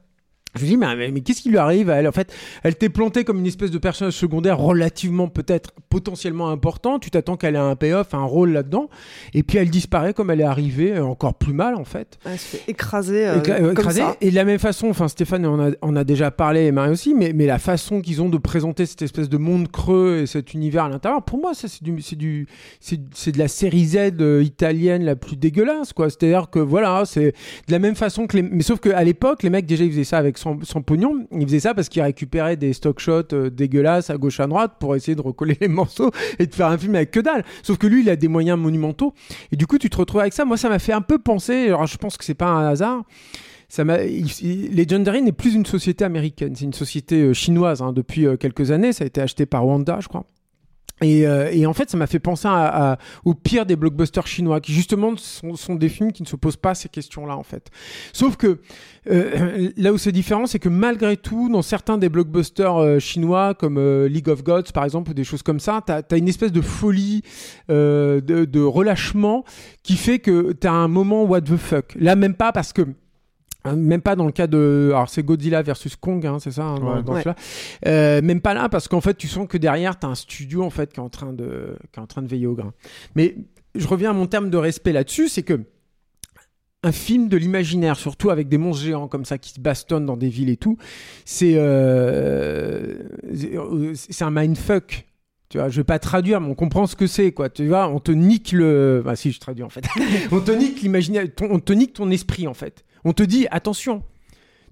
[0.56, 2.08] Je me dis, mais, mais, qu'est-ce qui lui arrive à elle?
[2.08, 6.98] En fait, elle t'est plantée comme une espèce de personnage secondaire relativement, peut-être, potentiellement important.
[6.98, 8.88] Tu t'attends qu'elle ait un payoff, un rôle là-dedans.
[9.34, 12.18] Et puis elle disparaît comme elle est arrivée, euh, encore plus mal, en fait.
[12.24, 13.26] Elle se fait écraser.
[13.26, 14.00] euh, euh, comme écrasée.
[14.00, 14.16] ça.
[14.20, 16.90] Et de la même façon, enfin Stéphane on a, on a déjà parlé, et Marie
[16.90, 20.26] aussi, mais, mais la façon qu'ils ont de présenter cette espèce de monde creux et
[20.26, 22.46] cet univers à l'intérieur, pour moi, ça c'est du, c'est du,
[22.80, 26.08] c'est, c'est de la série Z euh, italienne la plus dégueulasse, quoi.
[26.10, 27.32] C'est-à-dire que voilà, c'est
[27.68, 30.04] de la même façon que les, mais sauf qu'à l'époque, les mecs déjà ils faisaient
[30.04, 33.50] ça avec son, son pognon, ils faisaient ça parce qu'ils récupéraient des stock shots euh,
[33.50, 36.78] dégueulasses à gauche à droite pour essayer de recoller les morceaux et de faire un
[36.78, 37.44] film avec que dalle.
[37.62, 39.14] Sauf que lui, il a des moyens monumentaux.
[39.52, 40.44] Et du coup, tu te retrouves avec ça.
[40.44, 41.66] Moi, ça m'a fait un peu penser.
[41.68, 43.02] Alors, je pense que c'est pas un hasard.
[43.68, 47.92] Ça il- il- Legendary n'est plus une société américaine, c'est une société euh, chinoise hein,
[47.92, 48.92] depuis euh, quelques années.
[48.92, 50.24] Ça a été acheté par Wanda, je crois.
[51.02, 54.26] Et, euh, et en fait, ça m'a fait penser à, à- au pire des blockbusters
[54.26, 57.42] chinois, qui justement sont, sont des films qui ne se posent pas ces questions-là, en
[57.42, 57.68] fait.
[58.14, 58.60] Sauf que
[59.10, 63.52] euh, là où c'est différent, c'est que malgré tout, dans certains des blockbusters euh, chinois,
[63.52, 66.28] comme euh, League of Gods, par exemple, ou des choses comme ça, t'as as une
[66.28, 67.20] espèce de folie,
[67.68, 69.44] euh, de, de relâchement,
[69.82, 71.94] qui fait que t'as un moment what the fuck.
[72.00, 72.82] Là, même pas parce que
[73.74, 74.90] Même pas dans le cas de.
[74.92, 77.02] Alors, c'est Godzilla versus Kong, hein, c'est ça, hein, dans, Ouais.
[77.02, 77.22] dans Ouais.
[77.22, 77.36] celui-là.
[77.86, 80.62] Euh, même pas là, parce qu'en fait, tu sens que derrière, tu as un studio
[80.62, 82.72] en fait, qui, est en train de, qui est en train de veiller au grain.
[83.14, 83.34] Mais
[83.74, 85.60] je reviens à mon terme de respect là-dessus, c'est que
[86.82, 90.16] un film de l'imaginaire, surtout avec des monstres géants comme ça qui se bastonnent dans
[90.16, 90.76] des villes et tout,
[91.24, 92.98] c'est euh,
[93.94, 95.04] c'est un mindfuck.
[95.48, 97.48] Tu vois, je vais pas traduire, mais on comprend ce que c'est, quoi.
[97.48, 99.02] Tu vois, on te nique le.
[99.04, 99.84] Bah, si, je traduis en fait.
[100.32, 102.84] on te nique l'imaginaire, ton- on te nique ton esprit en fait.
[103.06, 104.02] On te dit, attention,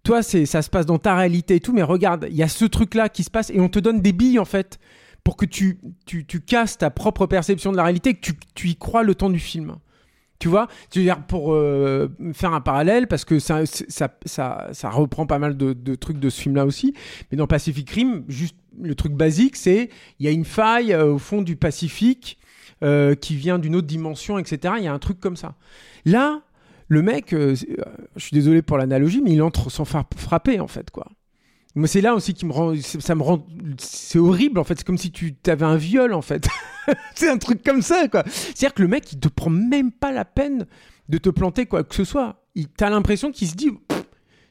[0.03, 2.49] toi, c'est, ça se passe dans ta réalité et tout, mais regarde, il y a
[2.49, 4.79] ce truc-là qui se passe et on te donne des billes en fait
[5.23, 8.69] pour que tu, tu, tu casses ta propre perception de la réalité que tu, tu
[8.69, 9.77] y crois le temps du film.
[10.41, 14.69] Tu vois, tu veux dire pour euh, faire un parallèle parce que ça, ça, ça,
[14.73, 16.93] ça reprend pas mal de, de trucs de ce film-là aussi.
[17.31, 21.15] Mais dans Pacific Rim, juste le truc basique, c'est il y a une faille euh,
[21.15, 22.37] au fond du Pacifique
[22.83, 24.75] euh, qui vient d'une autre dimension, etc.
[24.79, 25.55] Il y a un truc comme ça.
[26.05, 26.43] Là,
[26.95, 27.85] le mec, euh, euh,
[28.17, 31.07] je suis désolé pour l'analogie, mais il entre sans faire frapper en fait, quoi.
[31.77, 33.45] Moi, c'est là aussi qui me rend, ça me rend,
[33.79, 34.79] c'est horrible en fait.
[34.79, 36.47] C'est comme si tu avais un viol en fait.
[37.17, 38.23] c'est un truc comme ça, quoi.
[38.27, 40.67] C'est-à-dire que le mec, il te prend même pas la peine
[41.09, 42.45] de te planter quoi que ce soit.
[42.55, 43.71] Il, t'as l'impression qu'il se dit,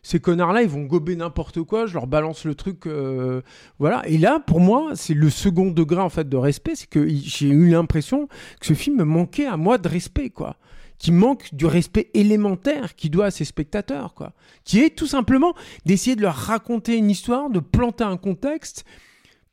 [0.02, 1.86] ces connards-là, ils vont gober n'importe quoi.
[1.86, 3.42] Je leur balance le truc, euh,
[3.80, 4.04] voilà.
[4.06, 7.48] Et là, pour moi, c'est le second degré en fait de respect, c'est que j'ai
[7.48, 8.28] eu l'impression
[8.60, 10.58] que ce film manquait à moi de respect, quoi
[11.04, 14.32] qui manque du respect élémentaire qu'il doit à ses spectateurs, quoi.
[14.64, 15.54] Qui est tout simplement
[15.86, 18.86] d'essayer de leur raconter une histoire, de planter un contexte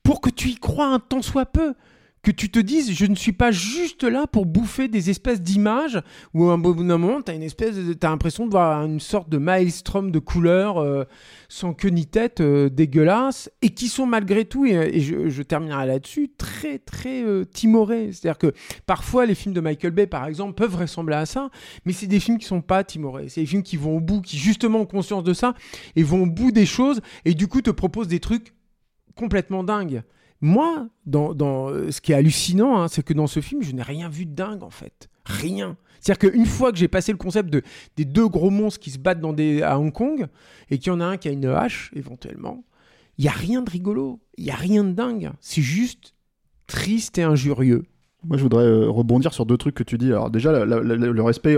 [0.04, 1.74] pour que tu y crois un tant soit peu.
[2.22, 6.02] Que tu te dises, je ne suis pas juste là pour bouffer des espèces d'images
[6.34, 10.10] où à un moment, tu as une espèce l'impression de voir une sorte de maelstrom
[10.10, 11.04] de couleurs euh,
[11.48, 16.30] sans queue ni tête, euh, dégueulasses, et qui sont malgré tout, et, je, terminerai là-dessus,
[16.36, 18.12] très très euh, timorés.
[18.12, 18.52] C'est-à-dire que
[18.84, 21.50] parfois les films de Michael Bay, par exemple, peuvent ressembler à ça,
[21.86, 23.30] mais c'est des films qui sont pas timorés.
[23.30, 25.54] C'est des films qui vont au bout, qui justement ont conscience de ça,
[25.96, 28.52] et vont au bout des choses, et du coup te proposent des trucs
[29.14, 30.02] complètement dingues.
[30.40, 31.34] Moi, dans,
[31.90, 34.34] ce qui est hallucinant, hein, c'est que dans ce film, je n'ai rien vu de
[34.34, 35.10] dingue en fait.
[35.24, 35.76] Rien.
[36.00, 37.62] C'est-à-dire qu'une fois que j'ai passé le concept de,
[37.96, 40.26] des deux gros monstres qui se battent dans à Hong Kong,
[40.70, 42.64] et qu'il y en a un qui a une hache, éventuellement,
[43.18, 44.18] il n'y a rien de rigolo.
[44.38, 45.30] Il n'y a rien de dingue.
[45.40, 46.14] C'est juste
[46.66, 47.84] triste et injurieux.
[48.24, 50.08] Moi, je voudrais euh, rebondir sur deux trucs que tu dis.
[50.08, 51.56] Alors, déjà, le respect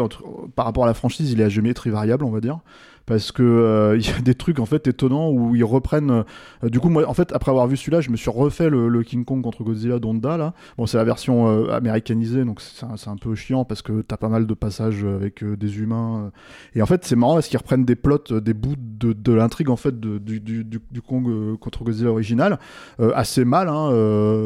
[0.54, 2.58] par rapport à la franchise, il est à géométrie variable, on va dire.
[3.06, 6.24] Parce que euh, il y a des trucs en fait étonnants où ils reprennent.
[6.64, 9.02] euh, du coup, moi, en fait, après avoir vu celui-là, je me suis refait le,
[9.02, 10.54] King Kong contre Godzilla d'Onda là.
[10.78, 14.28] Bon, c'est la version euh, américanisée, donc c'est un, peu chiant parce que t'as pas
[14.28, 16.30] mal de passages avec des humains.
[16.74, 19.76] Et en fait, c'est marrant parce qu'ils reprennent des plots, des bouts de, l'intrigue en
[19.76, 22.58] fait du, du, Kong contre Godzilla original,
[23.14, 23.68] assez mal.
[23.68, 23.90] Hein,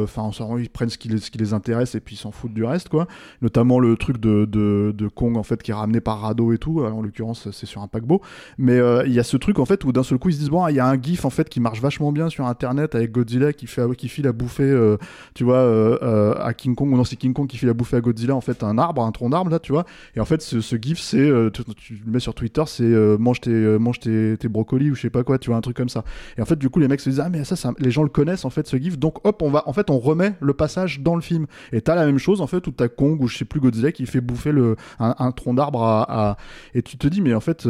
[0.03, 2.65] Enfin, en s'en- ils prennent ce qui les, intéresse et puis ils s'en foutent du
[2.65, 3.07] reste, quoi.
[3.43, 6.81] Notamment le truc de, Kong en fait qui est ramené par radeau et tout.
[6.85, 8.21] En l'occurrence, c'est sur un paquebot.
[8.59, 10.39] Mais euh, il y a ce truc en fait où d'un seul coup ils se
[10.39, 12.47] disent bon, ah, il y a un gif en fait qui marche vachement bien sur
[12.47, 14.97] internet avec Godzilla qui fait qui file à bouffer, euh,
[15.35, 17.97] tu vois, euh, à King Kong ou non c'est King Kong qui file à bouffer
[17.97, 19.85] à Godzilla en fait un arbre, un tronc d'arbre là, tu vois.
[20.15, 22.85] Et en fait ce, ce gif c'est, tu, tu le mets sur Twitter, c'est
[23.19, 25.77] mange tes mange tes, tes brocolis ou je sais pas quoi, tu vois un truc
[25.77, 26.05] comme ça.
[26.39, 28.03] Et en fait du coup les mecs se disent ah mais ça, ça les gens
[28.03, 30.55] le connaissent en fait ce gif, donc hop on va en fait on remet le
[30.55, 31.47] passage dans le film.
[31.73, 33.93] Et t'as la même chose en fait où t'as Kong ou je sais plus Godzilla
[33.93, 36.37] qui fait bouffer le un, tronc d'arbre à,
[36.75, 37.67] et tu te dis mais en fait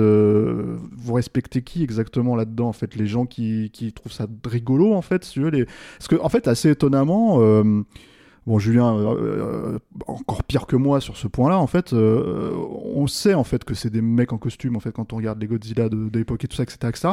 [0.93, 2.97] vous respectez qui exactement là-dedans en fait?
[2.97, 5.67] Les gens qui, qui trouvent ça rigolo en fait si veux, les
[5.99, 7.83] parce que en fait assez étonnamment euh,
[8.47, 13.35] Bon, Julien, euh, euh, encore pire que moi sur ce point-là, en fait, on sait
[13.35, 15.89] en fait que c'est des mecs en costume, en fait, quand on regarde les Godzilla
[15.89, 17.09] de, de l'époque et tout ça, etc., etc.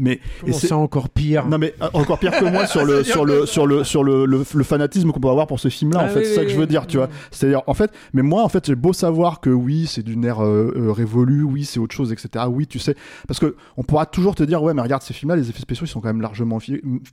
[0.00, 0.20] Mais
[0.52, 3.66] ça encore pire Non mais euh, encore pire que moi sur le sur le sur
[3.66, 6.00] le sur le, le, le fanatisme qu'on peut avoir pour ce film-là.
[6.02, 7.08] Ah en fait, oui, c'est ça que je veux dire, tu vois.
[7.30, 10.42] C'est-à-dire, en fait, mais moi, en fait, j'ai beau savoir que oui, c'est d'une ère
[10.42, 12.46] euh, euh, révolue, oui, c'est autre chose, etc.
[12.48, 12.96] Oui, tu sais,
[13.28, 15.86] parce que on pourra toujours te dire, ouais, mais regarde ces films-là, les effets spéciaux,
[15.86, 16.58] ils sont quand même largement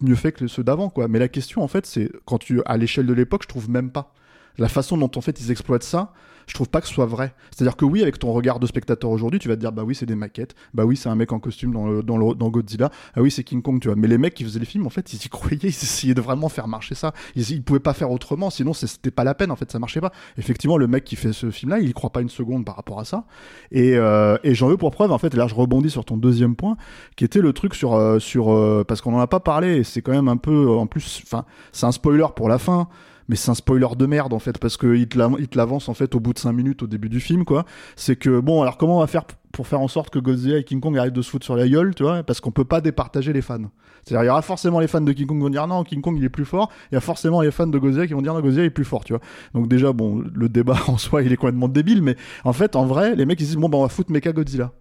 [0.01, 1.07] mieux faits que ceux d'avant, quoi.
[1.07, 3.91] Mais la question, en fait, c'est quand tu à l'échelle de l'époque, je trouve même
[3.91, 4.13] pas
[4.57, 6.13] la façon dont en fait ils exploitent ça.
[6.47, 7.33] Je trouve pas que ce soit vrai.
[7.51, 9.93] C'est-à-dire que oui, avec ton regard de spectateur aujourd'hui, tu vas te dire bah oui,
[9.95, 12.49] c'est des maquettes, bah oui, c'est un mec en costume dans, le, dans, le- dans
[12.49, 13.95] Godzilla, ah oui, c'est King Kong, tu vois.
[13.97, 16.21] Mais les mecs qui faisaient les films, en fait, ils y croyaient, ils essayaient de
[16.21, 17.13] vraiment faire marcher ça.
[17.35, 20.01] Ils, ils pouvaient pas faire autrement, sinon c'était pas la peine, en fait, ça marchait
[20.01, 20.11] pas.
[20.37, 22.99] Effectivement, le mec qui fait ce film-là, il y croit pas une seconde par rapport
[22.99, 23.25] à ça.
[23.71, 26.15] Et, euh, et j'en veux pour preuve, en fait, et là je rebondis sur ton
[26.17, 26.77] deuxième point,
[27.17, 30.01] qui était le truc sur, euh, sur euh, parce qu'on en a pas parlé, c'est
[30.01, 32.87] quand même un peu, euh, en plus, enfin, c'est un spoiler pour la fin
[33.27, 36.15] mais c'est un spoiler de merde en fait parce que il te l'avance en fait
[36.15, 37.65] au bout de 5 minutes au début du film quoi.
[37.95, 40.63] C'est que bon alors comment on va faire pour faire en sorte que Godzilla et
[40.63, 42.81] King Kong arrêtent de se foutre sur la gueule tu vois parce qu'on peut pas
[42.81, 43.57] départager les fans.
[44.03, 46.01] C'est-à-dire il y aura forcément les fans de King Kong qui vont dire non King
[46.01, 46.71] Kong il est plus fort.
[46.91, 48.71] Il y a forcément les fans de Godzilla qui vont dire non Godzilla il est
[48.71, 49.21] plus fort tu vois.
[49.53, 52.85] Donc déjà bon le débat en soi il est complètement débile mais en fait en
[52.85, 54.71] vrai les mecs ils disent bon bah on va foutre Mecha Godzilla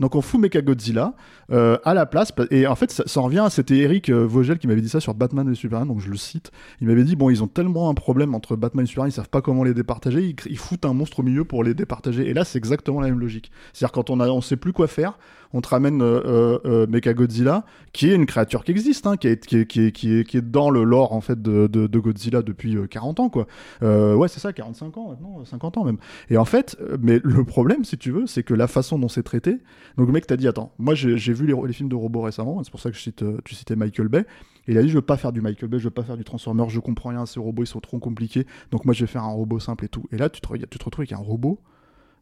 [0.00, 1.14] donc on fout Mechagodzilla
[1.50, 4.66] euh, à la place et en fait ça, en revient c'était Eric euh, Vogel qui
[4.66, 6.50] m'avait dit ça sur Batman et Superman donc je le cite.
[6.80, 9.28] Il m'avait dit bon ils ont tellement un problème entre Batman et Superman ils savent
[9.28, 12.34] pas comment les départager ils, ils foutent un monstre au milieu pour les départager et
[12.34, 13.50] là c'est exactement la même logique.
[13.72, 15.18] C'est à dire quand on a on sait plus quoi faire
[15.54, 19.28] on te ramène euh, euh, euh, Mechagodzilla qui est une créature qui existe hein, qui,
[19.28, 23.46] est, dans le lore en fait de, Godzilla depuis euh, 40 ans quoi
[23.82, 27.20] euh, ouais c'est ça 45 ans maintenant 50 ans même et en fait euh, mais
[27.22, 29.60] le problème si tu veux c'est que la façon dont c'est traité
[29.96, 32.70] donc le mec t'a dit attends, moi j'ai vu les, films de robots récemment, c'est
[32.70, 34.26] pour ça que euh, tu citais Michael Bay.
[34.66, 36.16] Et il a dit je veux pas faire du Michael Bay, je veux pas faire
[36.16, 39.06] du Transformer, je comprends rien, ces robots ils sont trop compliqués, donc moi je vais
[39.06, 40.04] faire un robot simple et tout.
[40.10, 41.60] Et là tu te, tu te retrouves avec un robot,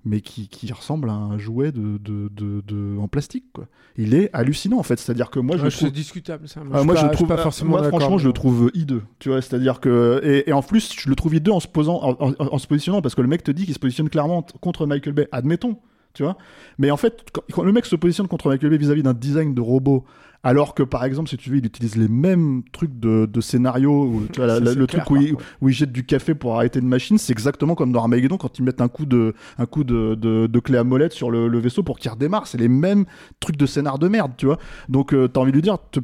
[0.04, 3.66] mais qui, qui ressemble à un jouet de, de, de, de- en plastique quoi.
[3.96, 6.60] Il est hallucinant en fait, c'est-à-dire que moi je Ouais, trouve discutable ça.
[6.72, 9.02] ah, moi, suis je pas- trouve pas ah, forcément moi, franchement, je le trouve hideux.
[9.18, 12.00] Tu vois, c'est-à-dire que et, et en plus, je le trouve hideux en se posant,
[12.02, 14.44] en, en- en se positionnant parce que le mec te dit qu'il se positionne clairement
[14.60, 15.28] contre Michael Bay.
[15.30, 15.78] Admettons,
[16.14, 16.36] tu vois.
[16.78, 19.54] Mais en fait, quand, quand le mec se positionne contre Michael Bay vis-à-vis d'un design
[19.54, 20.04] de robot.
[20.44, 24.04] Alors que par exemple, si tu veux, il utilise les mêmes trucs de, de scénario,
[24.04, 26.34] où, tu vois, la- la- le clair, truc où il, où il jette du café
[26.34, 29.34] pour arrêter une machine, c'est exactement comme dans Armageddon quand ils mettent un coup de,
[29.58, 32.46] un coup de, de, de clé à molette sur le, le vaisseau pour qu'il redémarre.
[32.48, 33.04] C'est les mêmes
[33.38, 34.58] trucs de scénar de merde, tu vois.
[34.88, 36.00] Donc euh, t'as envie de lui dire, te,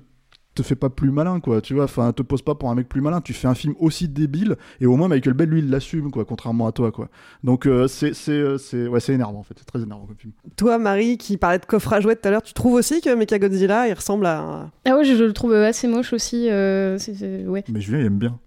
[0.58, 1.84] te fais pas plus malin, quoi, tu vois.
[1.84, 3.20] Enfin, te pose pas pour un mec plus malin.
[3.20, 6.24] Tu fais un film aussi débile et au moins Michael Bay, lui, il l'assume, quoi,
[6.24, 7.08] contrairement à toi, quoi.
[7.42, 9.54] Donc euh, c'est, c'est, euh, c'est, ouais, c'est énervant en fait.
[9.58, 10.32] C'est très énervant comme film.
[10.56, 13.14] Toi, Marie, qui parlait de coffre à jouets tout à l'heure, tu trouves aussi que
[13.14, 14.70] Mechagodzilla, il ressemble à un...
[14.84, 16.48] Ah ouais, je, je le trouve assez moche aussi.
[16.50, 16.98] euh,
[17.46, 17.64] ouais.
[17.72, 18.38] Mais Julien, il aime bien.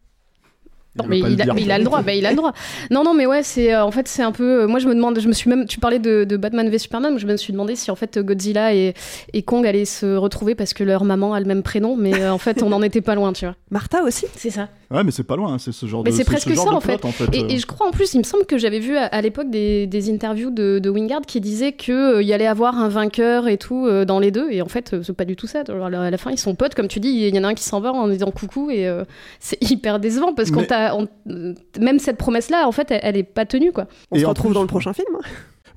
[0.97, 1.53] Non, mais il, a, dire.
[1.53, 2.51] mais il a le droit, bah, il a le droit.
[2.89, 4.63] Non, non, mais ouais, c'est euh, en fait c'est un peu.
[4.63, 5.65] euh, moi, je me demande, je me suis même.
[5.65, 8.73] Tu parlais de, de Batman v Superman, je me suis demandé si en fait Godzilla
[8.75, 8.93] et,
[9.31, 12.33] et Kong allaient se retrouver parce que leur maman a le même prénom, mais euh,
[12.33, 13.55] en fait on n'en était pas loin, tu vois.
[13.69, 14.25] Martha aussi?
[14.35, 14.67] C'est ça.
[14.89, 15.53] Ouais, mais c'est pas loin.
[15.53, 16.15] hein, C'est ce genre Mais de.
[16.17, 16.97] c'est ce presque genre ça en fait.
[16.97, 17.33] plot, en fait.
[17.33, 19.49] Et, et je crois en plus, il me semble que j'avais vu à, à l'époque
[19.49, 23.57] des, des interviews de, de Wingard qui disaient qu'il y allait avoir un vainqueur et
[23.57, 24.49] tout euh, dans les deux.
[24.51, 25.63] Et en fait, euh, c'est pas du tout ça.
[25.69, 27.07] Alors, à la fin, ils sont potes, comme tu dis.
[27.09, 29.05] Il y en a un qui s'en va en disant coucou et euh,
[29.39, 30.80] c'est hyper décevant parce qu'on Mais- t'a.
[30.95, 31.07] On-
[31.79, 33.87] Même cette promesse-là, en fait, elle, elle est pas tenue quoi.
[34.11, 35.17] On Et se retrouve plus- dans le prochain film.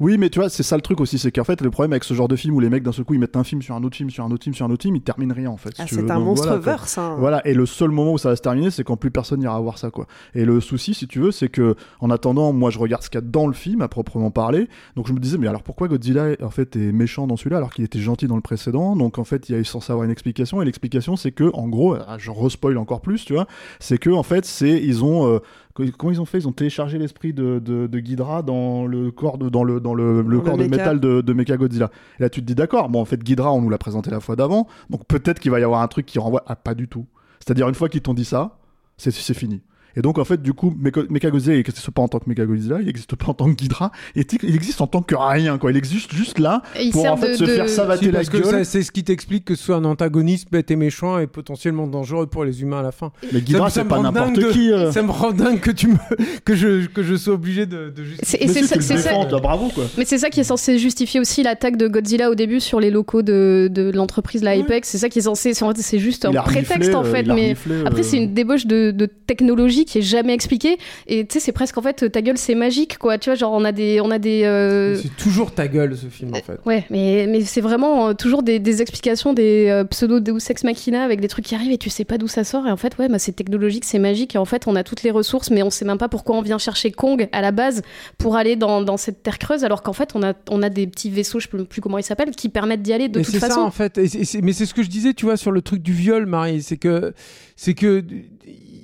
[0.00, 2.04] Oui, mais tu vois, c'est ça le truc aussi, c'est qu'en fait, le problème avec
[2.04, 3.74] ce genre de film où les mecs d'un seul coup ils mettent un film sur
[3.74, 5.56] un autre film, sur un autre film, sur un autre film, ils terminent rien en
[5.56, 5.74] fait.
[5.76, 6.98] si Ah, c'est un Donc, monstre voilà, verse.
[6.98, 7.16] hein.
[7.18, 9.58] Voilà, et le seul moment où ça va se terminer, c'est quand plus personne n'ira
[9.60, 10.06] voir ça, quoi.
[10.34, 13.18] Et le souci, si tu veux, c'est que, en attendant, moi, je regarde ce qu'il
[13.20, 14.68] y a dans le film, à proprement parler.
[14.96, 17.72] Donc, je me disais, mais alors pourquoi Godzilla, en fait, est méchant dans celui-là, alors
[17.72, 18.96] qu'il était gentil dans le précédent?
[18.96, 21.50] Donc, en fait, il y a eu censé avoir une explication, et l'explication, c'est que,
[21.54, 23.46] en gros, ah, je respoil encore plus, tu vois,
[23.80, 25.38] c'est que, en fait, c'est, ils ont, euh,
[25.74, 26.38] comment ils ont fait?
[26.38, 29.94] Ils ont téléchargé l'esprit de, de, de Ghidra dans le corps de, dans le, dans
[29.94, 31.90] le, le corps de métal de, de Mechagodzilla.
[32.18, 34.20] Et là, tu te dis, d'accord, bon, en fait, Ghidra, on nous l'a présenté la
[34.20, 36.88] fois d'avant, donc peut-être qu'il va y avoir un truc qui renvoie à pas du
[36.88, 37.06] tout.
[37.40, 38.58] C'est-à-dire, une fois qu'ils t'ont dit ça,
[38.96, 39.62] c'est fini.
[39.96, 42.78] Et donc, en fait, du coup, Mecha- Mechagodzilla, il n'existe pas en tant que Mechagodzilla,
[42.80, 45.70] il n'existe pas en tant que Ghidra, il existe en tant que rien, quoi.
[45.70, 48.18] Il existe juste là Et pour en fait de- se de- faire savater Si, la
[48.18, 48.64] parce que gueule.
[48.66, 52.26] c'est ce qui t'explique que ce soit un antagoniste bête et méchant et potentiellement dangereux
[52.26, 53.12] pour les humains à la fin.
[53.32, 54.72] Mais Ghidra, c'est pas n'importe qui.
[54.72, 54.90] euh.
[54.92, 55.96] Ça me rend dingue que tu me
[56.44, 58.48] que je que je sois obligé de, de justifier.
[58.48, 59.84] C'est- et ça- ça- toi, bravo, quoi.
[59.98, 62.90] Mais c'est ça qui est censé justifier aussi l'attaque de Godzilla au début sur les
[62.90, 64.88] locaux de, de l'entreprise la Apex.
[64.88, 65.54] C'est ça qui est censé.
[65.54, 67.22] C'est en fait, c'est juste un prétexte en euh, fait.
[67.24, 67.54] mais
[67.86, 70.78] après, euh, c'est une débauche de technologie qui est jamais expliquée.
[71.06, 73.18] Et tu sais, c'est presque en fait ta gueule, c'est magique, quoi.
[73.18, 74.42] Tu vois, genre on a des, on a des.
[74.44, 76.58] euh, C'est toujours ta gueule ce film en fait.
[76.66, 80.64] Ouais, mais, mais c'est vraiment euh, toujours des, des explications, des euh, pseudo Deus Ex
[80.64, 82.66] Machina avec des trucs qui arrivent et tu sais pas d'où ça sort.
[82.66, 84.34] Et en fait, ouais, bah, c'est technologique, c'est magique.
[84.34, 86.42] Et en fait, on a toutes les ressources, mais on sait même pas pourquoi on
[86.42, 87.82] vient chercher Kong à la base
[88.18, 90.86] pour aller dans, dans cette terre creuse, alors qu'en fait, on a, on a des
[90.86, 93.34] petits vaisseaux, je sais plus comment ils s'appellent, qui permettent d'y aller de Mais toute
[93.34, 93.60] c'est ça façon.
[93.60, 93.98] en fait.
[93.98, 94.08] Et
[94.42, 96.62] mais c'est ce que je disais, tu vois, sur le truc du viol, Marie.
[96.62, 97.12] C'est que,
[97.56, 98.02] c'est que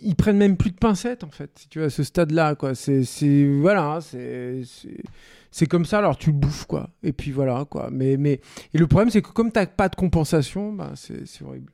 [0.03, 1.67] ils prennent même plus de pincettes en fait.
[1.71, 2.75] Tu vois, à ce stade-là, quoi.
[2.75, 5.03] C'est, c'est, voilà, c'est, c'est,
[5.51, 5.99] c'est comme ça.
[5.99, 6.91] Alors tu le bouffes, quoi.
[7.03, 7.89] Et puis voilà, quoi.
[7.93, 8.41] Mais, mais,
[8.75, 11.73] et le problème, c'est que comme t'as pas de compensation, bah, c'est, c'est horrible.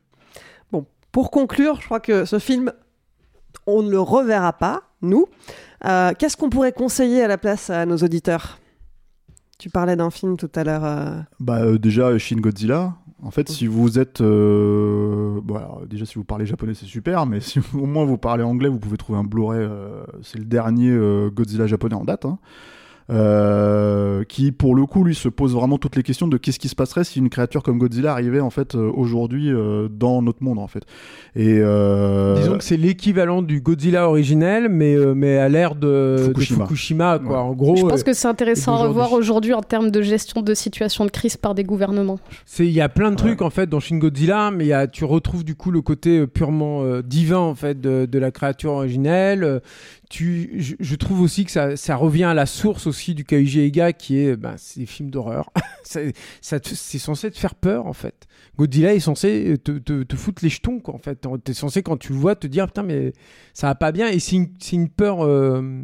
[0.72, 2.72] Bon, pour conclure, je crois que ce film,
[3.66, 5.26] on ne le reverra pas, nous.
[5.84, 8.58] Euh, Qu'est-ce qu'on pourrait conseiller à la place à nos auditeurs?
[9.58, 10.84] Tu parlais d'un film tout à l'heure.
[10.84, 12.94] euh, Bah euh, déjà Shin Godzilla.
[13.22, 17.24] En fait, si vous êtes, euh, bon, alors, déjà si vous parlez japonais, c'est super,
[17.24, 19.60] mais si au moins vous parlez anglais, vous pouvez trouver un Blu-ray.
[19.60, 22.38] euh, c'est le dernier euh, Godzilla japonais en date, hein,
[23.08, 26.68] euh, qui pour le coup lui se pose vraiment toutes les questions de qu'est-ce qui
[26.68, 30.42] se passerait si une créature comme Godzilla arrivait en fait euh, aujourd'hui euh, dans notre
[30.42, 30.82] monde en fait.
[31.34, 36.32] Et euh, Disons que c'est l'équivalent du Godzilla originel, mais, euh, mais à l'ère de
[36.34, 37.18] de Fukushima.
[37.18, 37.30] Quoi.
[37.30, 37.38] Ouais.
[37.38, 40.54] En gros, Je pense que c'est intéressant à revoir aujourd'hui en termes de gestion de
[40.54, 42.18] situation de crise par des gouvernements.
[42.44, 44.72] C'est il y a plein de trucs en fait dans Shin Godzilla, mais il y
[44.72, 48.30] a, tu retrouves du coup le côté purement euh, divin en fait de, de la
[48.30, 49.60] créature originelle.
[50.10, 54.36] Je, trouve aussi que ça, revient à la source aussi du Kaiji Eiga qui est,
[54.36, 55.50] ben, des films d'horreur.
[55.82, 58.26] C'est censé te faire peur en fait.
[58.56, 61.26] Godzilla est censé te, foutre les jetons quoi en fait.
[61.44, 63.12] T'es censé quand tu le vois te dire putain mais
[63.54, 65.24] ça va pas bien et c'est une, c'est une peur.
[65.24, 65.82] euh,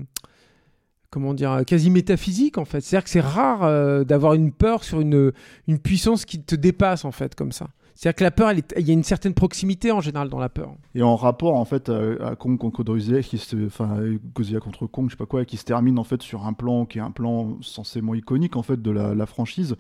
[1.12, 2.80] comment dire, quasi métaphysique en fait.
[2.80, 5.30] C'est-à-dire que c'est rare euh, d'avoir une peur sur une,
[5.68, 7.68] une puissance qui te dépasse en fait comme ça.
[8.02, 10.40] C'est-à-dire que la peur, elle est- il y a une certaine proximité en général dans
[10.40, 10.74] la peur.
[10.96, 13.96] Et en rapport en fait à, Kong contre Godzilla, qui se, enfin
[14.34, 16.84] Godzilla contre Kong, je sais pas quoi, qui se termine en fait sur un plan
[16.84, 19.76] qui est un plan censément iconique en fait de la, la franchise.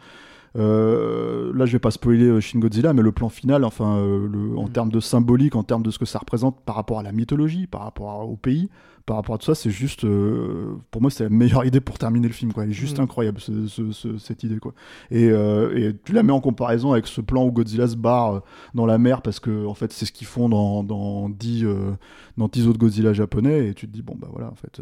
[0.54, 4.28] Euh, là, je vais pas spoiler euh, Shin Godzilla, mais le plan final, enfin, euh,
[4.30, 7.02] le, en termes de symbolique, en termes de ce que ça représente par rapport à
[7.02, 8.68] la mythologie, par rapport au pays,
[9.06, 11.98] par rapport à tout ça, c'est juste, euh, pour moi, c'est la meilleure idée pour
[11.98, 12.52] terminer le film.
[12.52, 12.64] Quoi.
[12.64, 13.02] Elle est juste Mm.
[13.02, 14.74] incroyable ce- ce- ce- cette idée, quoi.
[15.10, 18.34] Et, euh, et tu la mets en comparaison avec ce plan où Godzilla se barre
[18.36, 18.40] euh,
[18.74, 21.92] dans la mer parce que en fait, c'est ce qu'ils font dans dans 10 euh,
[22.36, 24.80] dans 10 autres Godzilla japonais, et tu te dis bon bah voilà, en fait.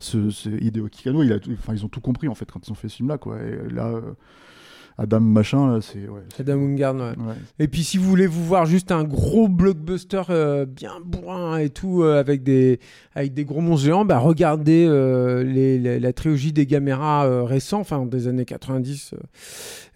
[0.00, 2.74] ce, Hideo Kikano, il a tout- ils ont tout compris en fait quand ils ont
[2.74, 3.38] fait ce film-là, quoi.
[3.40, 4.00] Et là,
[4.98, 7.00] Adam machin, là, c'est ouais, Adam Wingard, ouais.
[7.02, 7.34] Ouais.
[7.58, 11.70] Et puis si vous voulez vous voir juste un gros blockbuster euh, bien bourrin et
[11.70, 12.78] tout euh, avec des
[13.14, 17.80] avec des gros monstres géants, bah regardez euh, les, les- la trilogie des Gamera récents,
[17.80, 19.14] enfin des années 90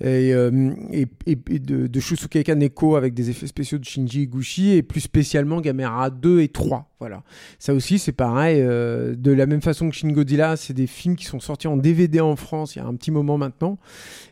[0.05, 4.23] euh, et, et, et- et de, de Shusuke Kaneko avec des effets spéciaux de Shinji
[4.23, 6.91] Iguchi et plus spécialement Gamera 2 et 3.
[7.01, 7.23] Voilà.
[7.59, 8.61] Ça aussi c'est pareil.
[8.63, 12.21] de la même façon que Shin Godzilla, c'est des films qui sont sortis en DVD
[12.21, 13.79] en France il y a un petit moment maintenant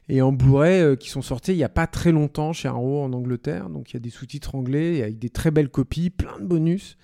[0.08, 3.02] et en Blu-ray euh, qui sont sortis il n'y a pas très longtemps chez Arrow
[3.02, 3.70] en Angleterre.
[3.70, 6.96] Donc il y a des sous-titres anglais avec des très belles copies, plein de bonus.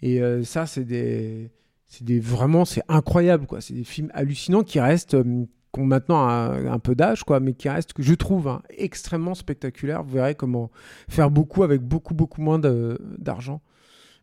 [0.00, 1.50] Et euh, ça, c'est des,
[1.86, 3.60] c'est des vraiment, c'est incroyable quoi.
[3.60, 7.52] C'est des films hallucinants qui restent, euh, qui ont maintenant un, peu d'âge quoi, mais
[7.52, 10.02] qui restent que je trouve hein, extrêmement spectaculaires.
[10.02, 10.70] Vous verrez comment
[11.08, 13.60] faire beaucoup avec beaucoup beaucoup moins d'argent.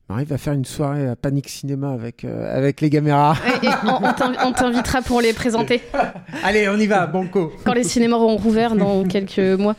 [0.08, 3.36] Arrive à faire une soirée à Panic Cinéma avec, euh, avec les caméras.
[3.64, 5.82] Et, et on on t'invi- on t'invitera pour les présenter
[6.44, 7.52] Allez, on y va, banco.
[7.66, 9.76] quand les cinémas auront rouvert dans quelques mois.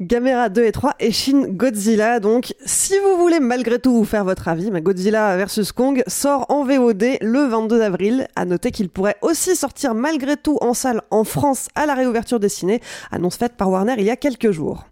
[0.00, 2.20] Gamera 2 et 3 et Shin Godzilla.
[2.20, 6.46] Donc, si vous voulez malgré tout vous faire votre avis, bah, Godzilla vs Kong sort
[6.48, 8.26] en VOD le 22 avril.
[8.34, 12.40] À noter qu'il pourrait aussi sortir malgré tout en salle en France à la réouverture
[12.40, 12.80] des ciné,
[13.12, 14.86] annonce faite par Warner il y a quelques jours.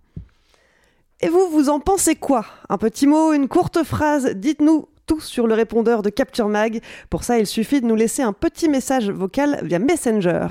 [1.25, 2.45] Et vous, vous en pensez quoi?
[2.69, 6.81] Un petit mot, une courte phrase, dites-nous tout sur le répondeur de Capture Mag.
[7.11, 10.49] Pour ça, il suffit de nous laisser un petit message vocal via Messenger.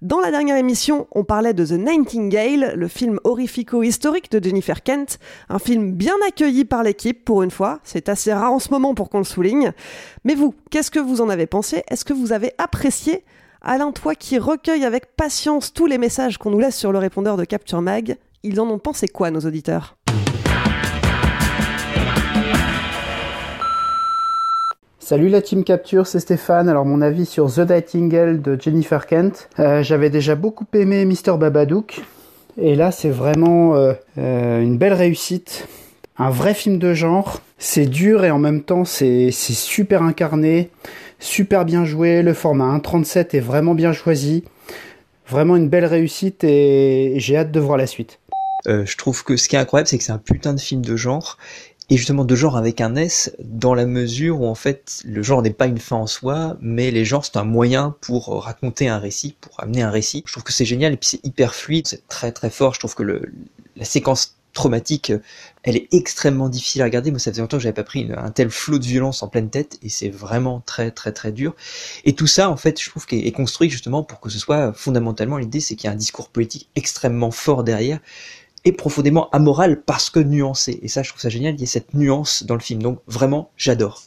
[0.00, 5.18] Dans la dernière émission, on parlait de The Nightingale, le film horrifico-historique de Jennifer Kent,
[5.50, 8.94] un film bien accueilli par l'équipe pour une fois, c'est assez rare en ce moment
[8.94, 9.72] pour qu'on le souligne.
[10.24, 11.84] Mais vous, qu'est-ce que vous en avez pensé?
[11.90, 13.22] Est-ce que vous avez apprécié?
[13.60, 17.36] Alain, toi qui recueille avec patience tous les messages qu'on nous laisse sur le répondeur
[17.36, 19.96] de Capture Mag, ils en ont pensé quoi nos auditeurs?
[25.08, 26.68] Salut la team Capture, c'est Stéphane.
[26.68, 29.48] Alors mon avis sur The Nightingale de Jennifer Kent.
[29.60, 32.00] Euh, J'avais déjà beaucoup aimé Mr Babadook.
[32.60, 35.68] Et là c'est vraiment euh, euh, une belle réussite.
[36.18, 37.40] Un vrai film de genre.
[37.56, 40.70] C'est dur et en même temps c'est super incarné.
[41.20, 42.22] Super bien joué.
[42.22, 44.42] Le format 1.37 est vraiment bien choisi.
[45.28, 48.18] Vraiment une belle réussite et j'ai hâte de voir la suite.
[48.66, 50.96] Je trouve que ce qui est incroyable, c'est que c'est un putain de film de
[50.96, 51.38] genre
[51.88, 55.42] et justement de genre avec un S dans la mesure où en fait le genre
[55.42, 58.98] n'est pas une fin en soi, mais les genres c'est un moyen pour raconter un
[58.98, 60.22] récit, pour amener un récit.
[60.26, 62.74] Je trouve que c'est génial et puis c'est hyper fluide, c'est très très fort.
[62.74, 63.32] Je trouve que le,
[63.76, 65.12] la séquence traumatique,
[65.62, 67.10] elle est extrêmement difficile à regarder.
[67.12, 69.50] Moi, ça faisait longtemps que j'avais pas pris un tel flot de violence en pleine
[69.50, 71.54] tête, et c'est vraiment très très très dur.
[72.04, 74.72] Et tout ça, en fait, je trouve qu'est est construit justement pour que ce soit
[74.72, 78.00] fondamentalement l'idée, c'est qu'il y a un discours politique extrêmement fort derrière
[78.66, 80.80] et profondément amoral parce que nuancé.
[80.82, 81.54] Et ça, je trouve ça génial.
[81.54, 82.82] Il y a cette nuance dans le film.
[82.82, 84.02] Donc vraiment, j'adore.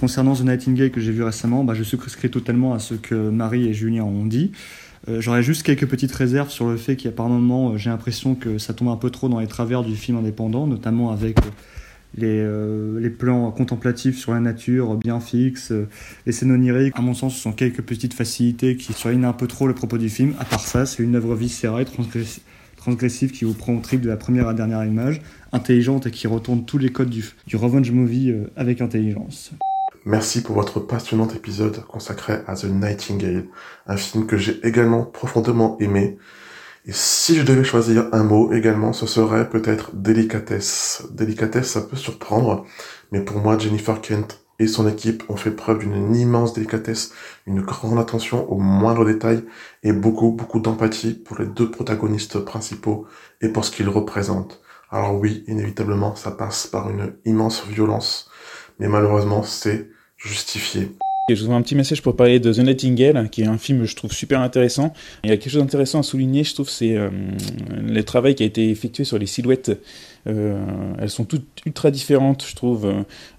[0.00, 3.68] Concernant The Nightingale que j'ai vu récemment, bah, je souscris totalement à ce que Marie
[3.68, 4.50] et Julien ont dit.
[5.08, 7.76] Euh, J'aurais juste quelques petites réserves sur le fait qu'il y a par moments, euh,
[7.76, 11.12] j'ai l'impression que ça tombe un peu trop dans les travers du film indépendant, notamment
[11.12, 11.38] avec
[12.20, 15.72] euh, les, plans contemplatifs sur la nature bien fixes,
[16.26, 16.94] les scènes oniriques.
[16.96, 19.98] À mon sens, ce sont quelques petites facilités qui surlignent un peu trop le propos
[19.98, 20.34] du film.
[20.40, 22.42] À part ça, c'est une œuvre viscérale, transgressive
[22.78, 25.20] transgressive qui vous prend au trip de la première à la dernière image,
[25.52, 29.50] intelligente et qui retourne tous les codes du, revenge movie euh, avec intelligence.
[30.06, 33.44] Merci pour votre passionnant épisode consacré à The Nightingale,
[33.86, 36.16] un film que j'ai également profondément aimé.
[36.86, 41.02] Et si je devais choisir un mot également, ce serait peut-être délicatesse.
[41.12, 42.64] Délicatesse, ça peut surprendre,
[43.12, 47.12] mais pour moi, Jennifer Kent et son équipe ont fait preuve d'une immense délicatesse,
[47.46, 49.44] une grande attention aux moindres détails
[49.82, 53.06] et beaucoup, beaucoup d'empathie pour les deux protagonistes principaux
[53.40, 54.60] et pour ce qu'ils représentent.
[54.90, 58.30] Alors oui, inévitablement, ça passe par une immense violence,
[58.78, 60.90] mais malheureusement, c'est justifié.
[61.30, 63.80] Et je vous un petit message pour parler de The Nightingale, qui est un film
[63.80, 64.94] que je trouve super intéressant.
[65.24, 67.10] Il y a quelque chose d'intéressant à souligner, je trouve, c'est euh,
[67.70, 69.78] le travail qui a été effectué sur les silhouettes
[70.28, 72.92] elles sont toutes ultra différentes, je trouve,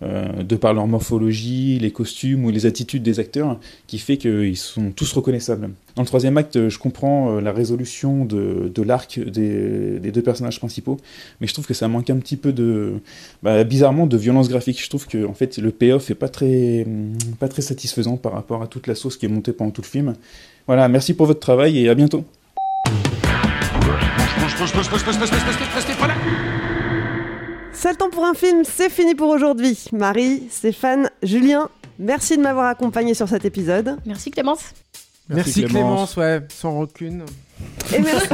[0.03, 4.57] euh, de par leur morphologie, les costumes ou les attitudes des acteurs, qui fait qu'ils
[4.57, 5.69] sont tous reconnaissables.
[5.95, 10.97] Dans le troisième acte, je comprends euh, la résolution de, l'arc des, deux personnages principaux,
[11.41, 12.93] mais je trouve que ça manque un petit peu de,
[13.43, 14.81] bah, bizarrement, de violence graphique.
[14.81, 16.85] Je trouve que en fait, le payoff est pas très,
[17.39, 19.87] pas très satisfaisant par rapport à toute la sauce qui est montée pendant tout le
[19.87, 20.15] film.
[20.67, 22.23] Voilà, merci pour votre travail et à bientôt.
[27.81, 29.85] C'est le temps pour un film, c'est fini pour aujourd'hui.
[29.93, 33.95] Marie, Stéphane, Julien, merci de m'avoir accompagné sur cet épisode.
[34.05, 34.73] Merci Clémence.
[35.29, 36.17] Merci, Clémence.
[36.17, 37.23] ouais, sans rancune.
[37.95, 38.27] Et merci.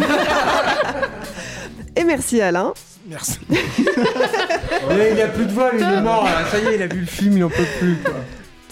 [1.95, 2.73] Et merci Alain.
[3.07, 3.37] Merci.
[3.49, 6.23] il a plus de voix, lui, il est mort.
[6.23, 6.47] là.
[6.49, 7.97] Ça y est, il a vu le film, il en peut plus.
[8.03, 8.15] Quoi.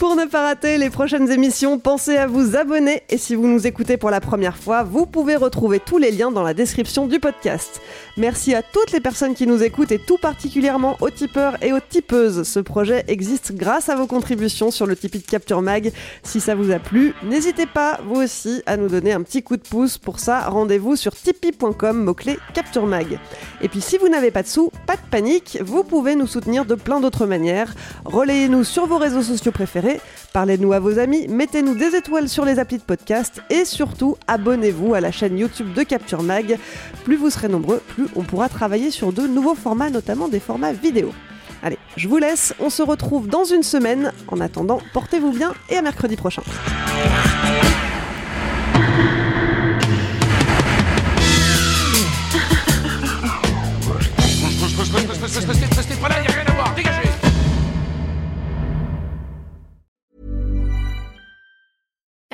[0.03, 3.67] Pour ne pas rater les prochaines émissions, pensez à vous abonner et si vous nous
[3.67, 7.19] écoutez pour la première fois, vous pouvez retrouver tous les liens dans la description du
[7.19, 7.79] podcast.
[8.15, 11.79] Merci à toutes les personnes qui nous écoutent et tout particulièrement aux tipeurs et aux
[11.79, 12.43] tipeuses.
[12.43, 15.91] Ce projet existe grâce à vos contributions sur le Tipeee de Capture Mag.
[16.21, 19.57] Si ça vous a plu, n'hésitez pas vous aussi à nous donner un petit coup
[19.57, 19.97] de pouce.
[19.97, 23.17] Pour ça, rendez-vous sur tipeee.com, mot-clé Capture Mag.
[23.61, 26.65] Et puis si vous n'avez pas de sous, pas de panique, vous pouvez nous soutenir
[26.65, 27.73] de plein d'autres manières.
[28.05, 29.99] Relayez-nous sur vos réseaux sociaux préférés,
[30.33, 34.95] parlez-nous à vos amis, mettez-nous des étoiles sur les applis de podcast et surtout abonnez-vous
[34.95, 36.57] à la chaîne YouTube de Capture Mag.
[37.03, 40.73] Plus vous serez nombreux, plus on pourra travailler sur de nouveaux formats, notamment des formats
[40.73, 41.13] vidéo.
[41.61, 44.11] Allez, je vous laisse, on se retrouve dans une semaine.
[44.27, 46.41] En attendant, portez-vous bien et à mercredi prochain.